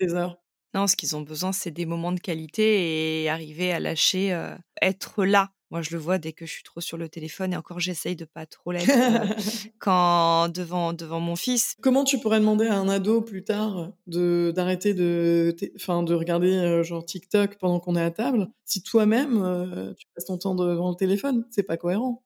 des 0.00 0.14
heures. 0.14 0.38
Non, 0.74 0.86
ce 0.86 0.96
qu'ils 0.96 1.16
ont 1.16 1.22
besoin, 1.22 1.52
c'est 1.52 1.70
des 1.70 1.86
moments 1.86 2.12
de 2.12 2.20
qualité 2.20 3.22
et 3.22 3.28
arriver 3.30 3.72
à 3.72 3.80
lâcher, 3.80 4.32
euh, 4.32 4.54
être 4.82 5.24
là 5.24 5.50
Moi, 5.70 5.82
je 5.82 5.90
le 5.90 5.98
vois 5.98 6.18
dès 6.18 6.32
que 6.32 6.46
je 6.46 6.52
suis 6.52 6.62
trop 6.62 6.80
sur 6.80 6.96
le 6.96 7.08
téléphone 7.08 7.52
et 7.52 7.56
encore, 7.56 7.80
j'essaye 7.80 8.14
de 8.14 8.24
pas 8.24 8.46
trop 8.46 8.70
l'être 8.72 8.88
euh, 8.88 9.70
quand 9.78 10.48
devant 10.48 10.92
devant 10.92 11.18
mon 11.18 11.34
fils. 11.34 11.74
Comment 11.80 12.04
tu 12.04 12.18
pourrais 12.20 12.38
demander 12.38 12.66
à 12.66 12.76
un 12.76 12.88
ado 12.88 13.20
plus 13.20 13.42
tard 13.42 13.92
de 14.06 14.52
d'arrêter 14.54 14.94
de 14.94 15.56
enfin 15.74 16.02
de 16.04 16.14
regarder 16.14 16.52
euh, 16.52 16.82
genre 16.84 17.04
TikTok 17.04 17.58
pendant 17.58 17.80
qu'on 17.80 17.96
est 17.96 18.02
à 18.02 18.12
table 18.12 18.48
si 18.64 18.82
toi-même 18.82 19.42
euh, 19.42 19.92
tu 19.94 20.06
passes 20.14 20.26
ton 20.26 20.38
temps 20.38 20.54
devant 20.54 20.90
le 20.90 20.96
téléphone, 20.96 21.44
c'est 21.50 21.64
pas 21.64 21.76
cohérent. 21.76 22.22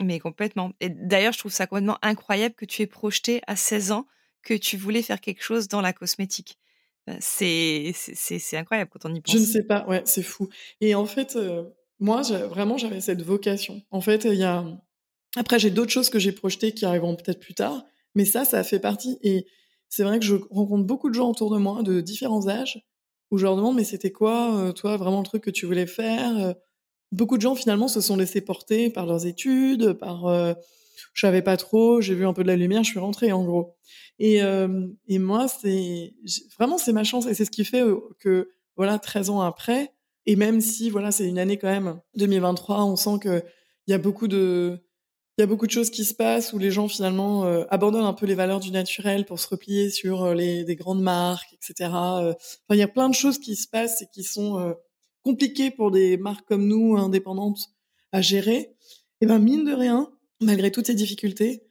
Mais 0.00 0.18
complètement. 0.18 0.72
Et 0.80 0.88
d'ailleurs, 0.88 1.32
je 1.32 1.38
trouve 1.38 1.52
ça 1.52 1.66
complètement 1.66 1.98
incroyable 2.02 2.54
que 2.54 2.64
tu 2.64 2.82
aies 2.82 2.86
projeté 2.86 3.42
à 3.46 3.54
16 3.54 3.92
ans 3.92 4.06
que 4.42 4.54
tu 4.54 4.76
voulais 4.76 5.02
faire 5.02 5.20
quelque 5.20 5.42
chose 5.42 5.68
dans 5.68 5.82
la 5.82 5.92
cosmétique. 5.92 6.58
C'est 7.18 7.92
c'est 7.94 8.56
incroyable 8.56 8.90
quand 8.92 9.08
on 9.08 9.14
y 9.14 9.20
pense. 9.20 9.34
Je 9.34 9.40
ne 9.40 9.44
sais 9.44 9.64
pas, 9.64 9.84
ouais, 9.88 10.02
c'est 10.04 10.22
fou. 10.22 10.48
Et 10.80 10.94
en 10.94 11.06
fait, 11.06 11.36
moi, 12.00 12.22
vraiment, 12.22 12.78
j'avais 12.78 13.00
cette 13.00 13.22
vocation. 13.22 13.82
En 13.90 14.00
fait, 14.00 14.24
il 14.24 14.34
y 14.34 14.44
a. 14.44 14.64
Après, 15.36 15.58
j'ai 15.58 15.70
d'autres 15.70 15.92
choses 15.92 16.10
que 16.10 16.18
j'ai 16.18 16.32
projetées 16.32 16.72
qui 16.72 16.84
arriveront 16.84 17.14
peut-être 17.14 17.38
plus 17.38 17.54
tard, 17.54 17.84
mais 18.14 18.24
ça, 18.24 18.44
ça 18.44 18.64
fait 18.64 18.80
partie. 18.80 19.18
Et 19.22 19.46
c'est 19.88 20.02
vrai 20.02 20.18
que 20.18 20.24
je 20.24 20.36
rencontre 20.50 20.84
beaucoup 20.84 21.10
de 21.10 21.14
gens 21.14 21.30
autour 21.30 21.52
de 21.52 21.58
moi 21.58 21.82
de 21.82 22.00
différents 22.00 22.48
âges 22.48 22.82
où 23.30 23.38
je 23.38 23.44
leur 23.44 23.56
demande 23.56 23.76
mais 23.76 23.84
c'était 23.84 24.10
quoi, 24.10 24.56
euh, 24.56 24.72
toi, 24.72 24.96
vraiment 24.96 25.18
le 25.18 25.24
truc 25.24 25.44
que 25.44 25.50
tu 25.50 25.66
voulais 25.66 25.86
faire 25.86 26.36
euh? 26.38 26.52
Beaucoup 27.12 27.36
de 27.36 27.42
gens 27.42 27.56
finalement 27.56 27.88
se 27.88 28.00
sont 28.00 28.16
laissés 28.16 28.40
porter 28.40 28.88
par 28.88 29.04
leurs 29.04 29.26
études, 29.26 29.94
par 29.94 30.26
euh, 30.26 30.54
je 31.12 31.20
savais 31.22 31.42
pas 31.42 31.56
trop, 31.56 32.00
j'ai 32.00 32.14
vu 32.14 32.24
un 32.24 32.32
peu 32.32 32.44
de 32.44 32.48
la 32.48 32.54
lumière, 32.54 32.84
je 32.84 32.90
suis 32.90 33.00
rentrée 33.00 33.32
en 33.32 33.44
gros. 33.44 33.74
Et, 34.20 34.40
et 35.08 35.18
moi, 35.18 35.48
c'est 35.48 36.14
vraiment 36.56 36.78
c'est 36.78 36.92
ma 36.92 37.02
chance 37.02 37.26
et 37.26 37.34
c'est 37.34 37.44
ce 37.44 37.50
qui 37.50 37.64
fait 37.64 37.82
que 38.20 38.50
voilà 38.76 39.00
13 39.00 39.30
ans 39.30 39.40
après, 39.40 39.92
et 40.26 40.36
même 40.36 40.60
si, 40.60 40.90
voilà, 40.90 41.10
c'est 41.12 41.26
une 41.26 41.38
année 41.38 41.58
quand 41.58 41.68
même, 41.68 42.00
2023, 42.16 42.84
on 42.84 42.96
sent 42.96 43.18
qu'il 43.22 43.42
y 43.88 43.92
a 43.92 43.98
beaucoup 43.98 44.28
de, 44.28 44.80
il 45.40 45.42
y 45.42 45.44
a 45.44 45.46
beaucoup 45.46 45.66
de 45.66 45.70
choses 45.70 45.88
qui 45.88 46.04
se 46.04 46.12
passent 46.12 46.52
où 46.52 46.58
les 46.58 46.70
gens 46.70 46.86
finalement 46.86 47.46
euh, 47.46 47.64
abandonnent 47.70 48.04
un 48.04 48.12
peu 48.12 48.26
les 48.26 48.34
valeurs 48.34 48.60
du 48.60 48.70
naturel 48.70 49.24
pour 49.24 49.40
se 49.40 49.48
replier 49.48 49.88
sur 49.88 50.22
euh, 50.22 50.34
les 50.34 50.64
des 50.64 50.76
grandes 50.76 51.00
marques, 51.00 51.54
etc. 51.54 51.90
Euh. 51.94 52.34
Enfin, 52.34 52.72
il 52.72 52.76
y 52.76 52.82
a 52.82 52.88
plein 52.88 53.08
de 53.08 53.14
choses 53.14 53.38
qui 53.38 53.56
se 53.56 53.66
passent 53.66 54.02
et 54.02 54.06
qui 54.12 54.22
sont 54.22 54.74
compliquées 55.22 55.70
pour 55.70 55.90
des 55.90 56.18
marques 56.18 56.46
comme 56.46 56.66
nous, 56.66 56.94
indépendantes, 56.98 57.70
à 58.12 58.20
gérer. 58.20 58.74
Et 59.22 59.26
ben 59.26 59.38
mine 59.38 59.64
de 59.64 59.72
rien, 59.72 60.10
malgré 60.42 60.70
toutes 60.70 60.88
ces 60.88 60.94
difficultés, 60.94 61.62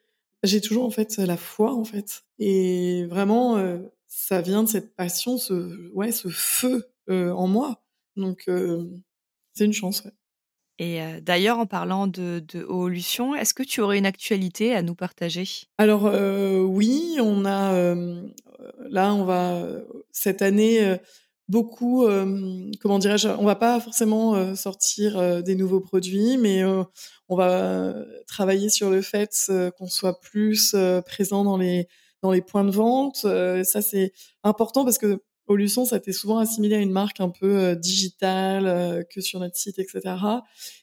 j'ai 0.41 0.61
toujours 0.61 0.85
en 0.85 0.89
fait 0.89 1.17
la 1.17 1.37
foi 1.37 1.75
en 1.75 1.83
fait. 1.83 2.23
Et 2.39 3.05
vraiment, 3.05 3.63
ça 4.07 4.41
vient 4.41 4.63
de 4.63 4.67
cette 4.67 4.95
passion, 4.95 5.37
ce 5.37 5.91
ouais, 5.91 6.11
ce 6.11 6.29
feu 6.29 6.89
en 7.07 7.47
moi 7.47 7.83
donc, 8.19 8.49
c'est 9.53 9.65
une 9.65 9.73
chance. 9.73 10.03
Et 10.81 11.01
d'ailleurs, 11.21 11.59
en 11.59 11.65
parlant 11.65 12.07
de, 12.07 12.41
de 12.47 12.65
est-ce 13.37 13.53
que 13.53 13.63
tu 13.63 13.81
aurais 13.81 13.97
une 13.97 14.05
actualité 14.05 14.73
à 14.73 14.81
nous 14.81 14.95
partager? 14.95 15.45
Alors 15.77 16.03
oui, 16.69 17.17
on 17.21 17.45
a 17.45 17.93
là, 18.89 19.13
on 19.13 19.25
va 19.25 19.61
cette 20.11 20.41
année 20.41 20.97
beaucoup, 21.49 22.07
comment 22.81 22.99
dirais-je, 22.99 23.27
on 23.27 23.45
va 23.45 23.55
pas 23.55 23.79
forcément 23.81 24.55
sortir 24.55 25.43
des 25.43 25.55
nouveaux 25.55 25.81
produits, 25.81 26.37
mais 26.37 26.63
on 26.63 27.35
va 27.35 27.93
travailler 28.27 28.69
sur 28.69 28.89
le 28.89 29.01
fait 29.01 29.51
qu'on 29.77 29.87
soit 29.87 30.21
plus 30.21 30.75
présent 31.05 31.43
dans 31.43 31.57
les 31.57 31.87
dans 32.21 32.31
les 32.31 32.41
points 32.41 32.63
de 32.63 32.71
vente. 32.71 33.17
ça 33.17 33.81
c'est 33.81 34.13
important 34.43 34.85
parce 34.85 34.97
que 34.97 35.21
Olution, 35.49 35.83
ça 35.83 35.99
t'est 35.99 36.11
souvent 36.11 36.37
assimilé 36.37 36.75
à 36.75 36.79
une 36.79 36.91
marque 36.91 37.19
un 37.19 37.29
peu 37.29 37.57
euh, 37.57 37.75
digitale, 37.75 38.67
euh, 38.67 39.03
que 39.03 39.19
sur 39.19 39.39
notre 39.39 39.55
site, 39.55 39.79
etc. 39.79 40.01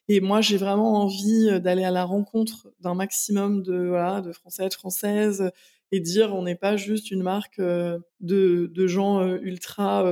Et 0.08 0.20
moi, 0.20 0.40
j'ai 0.40 0.56
vraiment 0.56 0.94
envie 1.04 1.48
euh, 1.48 1.60
d'aller 1.60 1.84
à 1.84 1.92
la 1.92 2.04
rencontre 2.04 2.72
d'un 2.80 2.94
maximum 2.94 3.62
de, 3.62 3.86
voilà, 3.86 4.20
de 4.20 4.32
Français, 4.32 4.68
de 4.68 4.74
Françaises, 4.74 5.52
et 5.92 6.00
dire 6.00 6.34
on 6.34 6.42
n'est 6.42 6.56
pas 6.56 6.76
juste 6.76 7.12
une 7.12 7.22
marque 7.22 7.60
de, 7.60 8.86
gens 8.88 9.24
ultra 9.36 10.04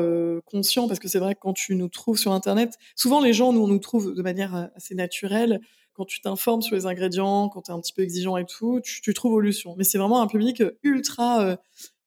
conscients, 0.44 0.86
parce 0.86 1.00
que 1.00 1.08
c'est 1.08 1.18
vrai 1.18 1.34
que 1.34 1.40
quand 1.40 1.52
tu 1.52 1.74
nous 1.74 1.88
trouves 1.88 2.16
sur 2.16 2.30
Internet, 2.30 2.74
souvent 2.94 3.20
les 3.20 3.32
gens, 3.32 3.52
nous, 3.52 3.64
on 3.64 3.66
nous 3.66 3.80
trouve 3.80 4.14
de 4.14 4.22
manière 4.22 4.70
assez 4.76 4.94
naturelle. 4.94 5.60
Quand 5.92 6.04
tu 6.04 6.20
t'informes 6.20 6.62
sur 6.62 6.76
les 6.76 6.86
ingrédients, 6.86 7.48
quand 7.48 7.62
tu 7.62 7.72
es 7.72 7.74
un 7.74 7.80
petit 7.80 7.92
peu 7.92 8.02
exigeant 8.02 8.36
et 8.36 8.44
tout, 8.46 8.80
tu, 8.84 9.00
tu 9.00 9.14
trouves 9.14 9.32
Olution. 9.32 9.74
Mais 9.76 9.82
c'est 9.82 9.98
vraiment 9.98 10.22
un 10.22 10.28
public 10.28 10.62
ultra 10.84 11.58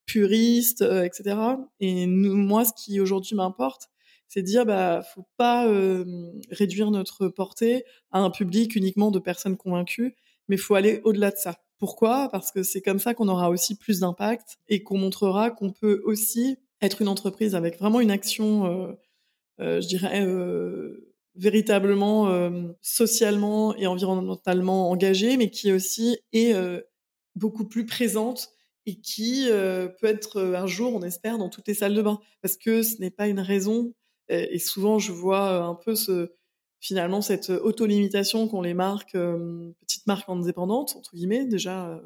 puriste, 0.08 0.82
euh, 0.82 1.04
etc. 1.04 1.38
Et 1.80 2.08
nous, 2.08 2.36
moi, 2.36 2.66
ce 2.66 2.74
qui 2.74 3.00
aujourd'hui 3.00 3.36
m'importe, 3.36 3.90
c'est 4.28 4.42
de 4.42 4.48
dire 4.48 4.66
bah 4.66 5.04
faut 5.14 5.28
pas 5.38 5.68
euh, 5.68 6.32
réduire 6.50 6.92
notre 6.92 7.28
portée 7.28 7.84
à 8.12 8.20
un 8.20 8.30
public 8.30 8.76
uniquement 8.76 9.12
de 9.12 9.20
personnes 9.20 9.58
convaincues, 9.58 10.16
mais 10.48 10.58
faut 10.58 10.76
aller 10.76 11.02
au-delà 11.04 11.32
de 11.32 11.38
ça. 11.38 11.58
Pourquoi? 11.78 12.30
Parce 12.32 12.52
que 12.52 12.64
c'est 12.64 12.82
comme 12.82 13.00
ça 13.00 13.14
qu'on 13.14 13.28
aura 13.28 13.50
aussi 13.50 13.78
plus 13.78 14.00
d'impact 14.00 14.58
et 14.68 14.84
qu'on 14.84 14.98
montrera 14.98 15.52
qu'on 15.52 15.72
peut 15.72 16.02
aussi 16.06 16.58
être 16.82 17.02
une 17.02 17.08
entreprise 17.08 17.56
avec 17.56 17.78
vraiment 17.78 18.02
une 18.02 18.12
action, 18.12 18.66
euh, 18.66 18.94
euh 19.62 19.82
je 19.82 19.88
dirais, 19.88 20.26
euh, 20.26 21.14
véritablement 21.36 22.50
socialement 22.82 23.76
et 23.76 23.86
environnementalement 23.86 24.90
engagée, 24.90 25.38
mais 25.38 25.52
qui 25.52 25.72
aussi 25.72 26.18
est 26.34 26.56
beaucoup 27.36 27.66
plus 27.68 27.86
présente 27.86 28.57
et 28.88 28.96
qui 28.96 29.50
euh, 29.52 29.90
peut 29.90 30.08
être 30.08 30.38
euh, 30.38 30.56
un 30.56 30.66
jour, 30.66 30.96
on 30.96 31.04
espère, 31.04 31.38
dans 31.38 31.50
toutes 31.50 31.68
les 31.68 31.74
salles 31.74 31.94
de 31.94 32.02
bain. 32.02 32.20
Parce 32.42 32.56
que 32.56 32.82
ce 32.82 33.00
n'est 33.00 33.12
pas 33.12 33.28
une 33.28 33.42
raison. 33.42 33.94
Et, 34.30 34.60
souvent, 34.60 34.98
je 34.98 35.12
vois 35.12 35.52
euh, 35.52 35.62
un 35.62 35.76
peu 35.76 35.94
finalement 36.80 37.22
cette 37.22 37.50
auto-limitation 37.50 38.48
qu'ont 38.48 38.62
les 38.62 38.74
marques, 38.74 39.18
petites 39.82 40.08
marques 40.08 40.30
indépendantes, 40.30 40.96
entre 40.96 41.16
guillemets, 41.16 41.46
déjà, 41.46 42.02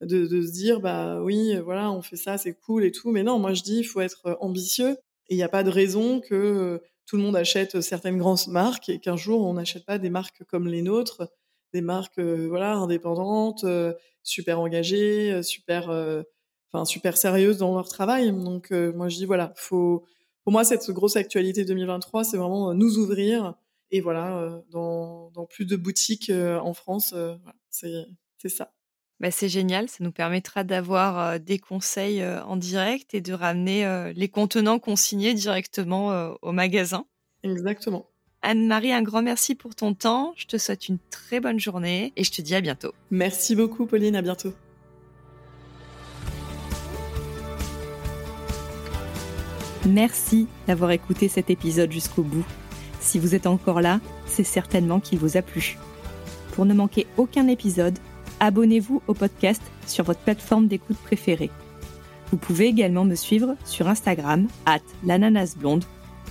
de, 0.00 0.26
de, 0.26 0.42
se 0.42 0.52
dire, 0.52 0.80
bah 0.80 1.22
oui, 1.22 1.56
voilà, 1.58 1.90
on 1.90 2.02
fait 2.02 2.16
ça, 2.16 2.36
c'est 2.36 2.54
cool 2.54 2.84
et 2.84 2.92
tout. 2.92 3.10
Mais 3.10 3.22
non, 3.22 3.38
moi 3.38 3.54
je 3.54 3.62
dis, 3.62 3.78
il 3.78 3.84
faut 3.84 4.00
être 4.00 4.36
ambitieux. 4.40 4.96
Et 5.28 5.34
il 5.34 5.36
n'y 5.36 5.42
a 5.42 5.48
pas 5.48 5.62
de 5.62 5.70
raison 5.70 6.20
que 6.20 6.82
tout 7.06 7.16
le 7.16 7.22
monde 7.22 7.36
achète 7.36 7.80
certaines 7.80 8.18
grandes 8.18 8.46
marques 8.48 8.88
et 8.88 8.98
qu'un 8.98 9.16
jour, 9.16 9.46
on 9.46 9.54
n'achète 9.54 9.86
pas 9.86 9.98
des 9.98 10.10
marques 10.10 10.44
comme 10.44 10.68
les 10.68 10.82
nôtres, 10.82 11.28
des 11.72 11.80
marques 11.80 12.20
voilà 12.20 12.74
indépendantes 12.74 13.64
super 14.22 14.60
engagées, 14.60 15.32
euh, 15.32 15.42
super, 15.42 15.90
euh, 15.90 16.22
enfin 16.72 16.84
super 16.84 17.16
sérieuses 17.16 17.58
dans 17.58 17.74
leur 17.74 17.88
travail. 17.88 18.32
Donc 18.32 18.72
euh, 18.72 18.92
moi 18.92 19.08
je 19.08 19.16
dis 19.16 19.26
voilà, 19.26 19.52
faut 19.56 20.04
pour 20.44 20.52
moi 20.52 20.64
cette 20.64 20.90
grosse 20.90 21.16
actualité 21.16 21.64
2023, 21.64 22.24
c'est 22.24 22.36
vraiment 22.36 22.74
nous 22.74 22.98
ouvrir 22.98 23.54
et 23.90 24.00
voilà 24.00 24.62
dans, 24.70 25.30
dans 25.30 25.44
plus 25.44 25.66
de 25.66 25.76
boutiques 25.76 26.30
en 26.30 26.72
France, 26.72 27.14
c'est 27.68 27.92
c'est 28.38 28.48
ça. 28.48 28.72
Bah, 29.20 29.30
c'est 29.30 29.48
génial, 29.48 29.88
ça 29.88 29.98
nous 30.00 30.10
permettra 30.10 30.64
d'avoir 30.64 31.38
des 31.38 31.58
conseils 31.58 32.24
en 32.24 32.56
direct 32.56 33.14
et 33.14 33.20
de 33.20 33.32
ramener 33.32 34.12
les 34.16 34.28
contenants 34.28 34.80
consignés 34.80 35.34
directement 35.34 36.34
au 36.42 36.50
magasin. 36.50 37.06
Exactement. 37.44 38.11
Anne-Marie, 38.44 38.92
un 38.92 39.02
grand 39.02 39.22
merci 39.22 39.54
pour 39.54 39.76
ton 39.76 39.94
temps. 39.94 40.34
Je 40.36 40.46
te 40.46 40.58
souhaite 40.58 40.88
une 40.88 40.98
très 41.10 41.38
bonne 41.38 41.60
journée 41.60 42.12
et 42.16 42.24
je 42.24 42.32
te 42.32 42.42
dis 42.42 42.56
à 42.56 42.60
bientôt. 42.60 42.92
Merci 43.12 43.54
beaucoup, 43.54 43.86
Pauline. 43.86 44.16
À 44.16 44.22
bientôt. 44.22 44.52
Merci 49.86 50.48
d'avoir 50.66 50.90
écouté 50.90 51.28
cet 51.28 51.50
épisode 51.50 51.92
jusqu'au 51.92 52.22
bout. 52.22 52.44
Si 53.00 53.20
vous 53.20 53.36
êtes 53.36 53.46
encore 53.46 53.80
là, 53.80 54.00
c'est 54.26 54.44
certainement 54.44 54.98
qu'il 54.98 55.18
vous 55.18 55.36
a 55.36 55.42
plu. 55.42 55.78
Pour 56.52 56.64
ne 56.64 56.74
manquer 56.74 57.06
aucun 57.16 57.46
épisode, 57.46 57.98
abonnez-vous 58.40 59.02
au 59.06 59.14
podcast 59.14 59.62
sur 59.86 60.04
votre 60.04 60.20
plateforme 60.20 60.66
d'écoute 60.66 60.98
préférée. 60.98 61.50
Vous 62.30 62.36
pouvez 62.38 62.66
également 62.66 63.04
me 63.04 63.14
suivre 63.14 63.56
sur 63.64 63.88
Instagram, 63.88 64.48
at 64.66 64.80
l'ananasblonde, 65.04 65.84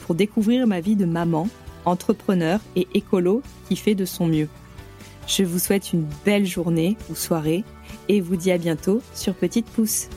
pour 0.05 0.15
découvrir 0.15 0.65
ma 0.67 0.79
vie 0.79 0.95
de 0.95 1.05
maman 1.05 1.47
entrepreneur 1.85 2.59
et 2.75 2.87
écolo 2.93 3.41
qui 3.67 3.75
fait 3.75 3.95
de 3.95 4.05
son 4.05 4.25
mieux. 4.25 4.47
Je 5.27 5.43
vous 5.43 5.59
souhaite 5.59 5.93
une 5.93 6.05
belle 6.25 6.45
journée 6.45 6.97
ou 7.09 7.15
soirée 7.15 7.63
et 8.09 8.21
vous 8.21 8.35
dis 8.35 8.51
à 8.51 8.57
bientôt 8.57 9.01
sur 9.13 9.33
Petite 9.33 9.67
Pouce. 9.67 10.07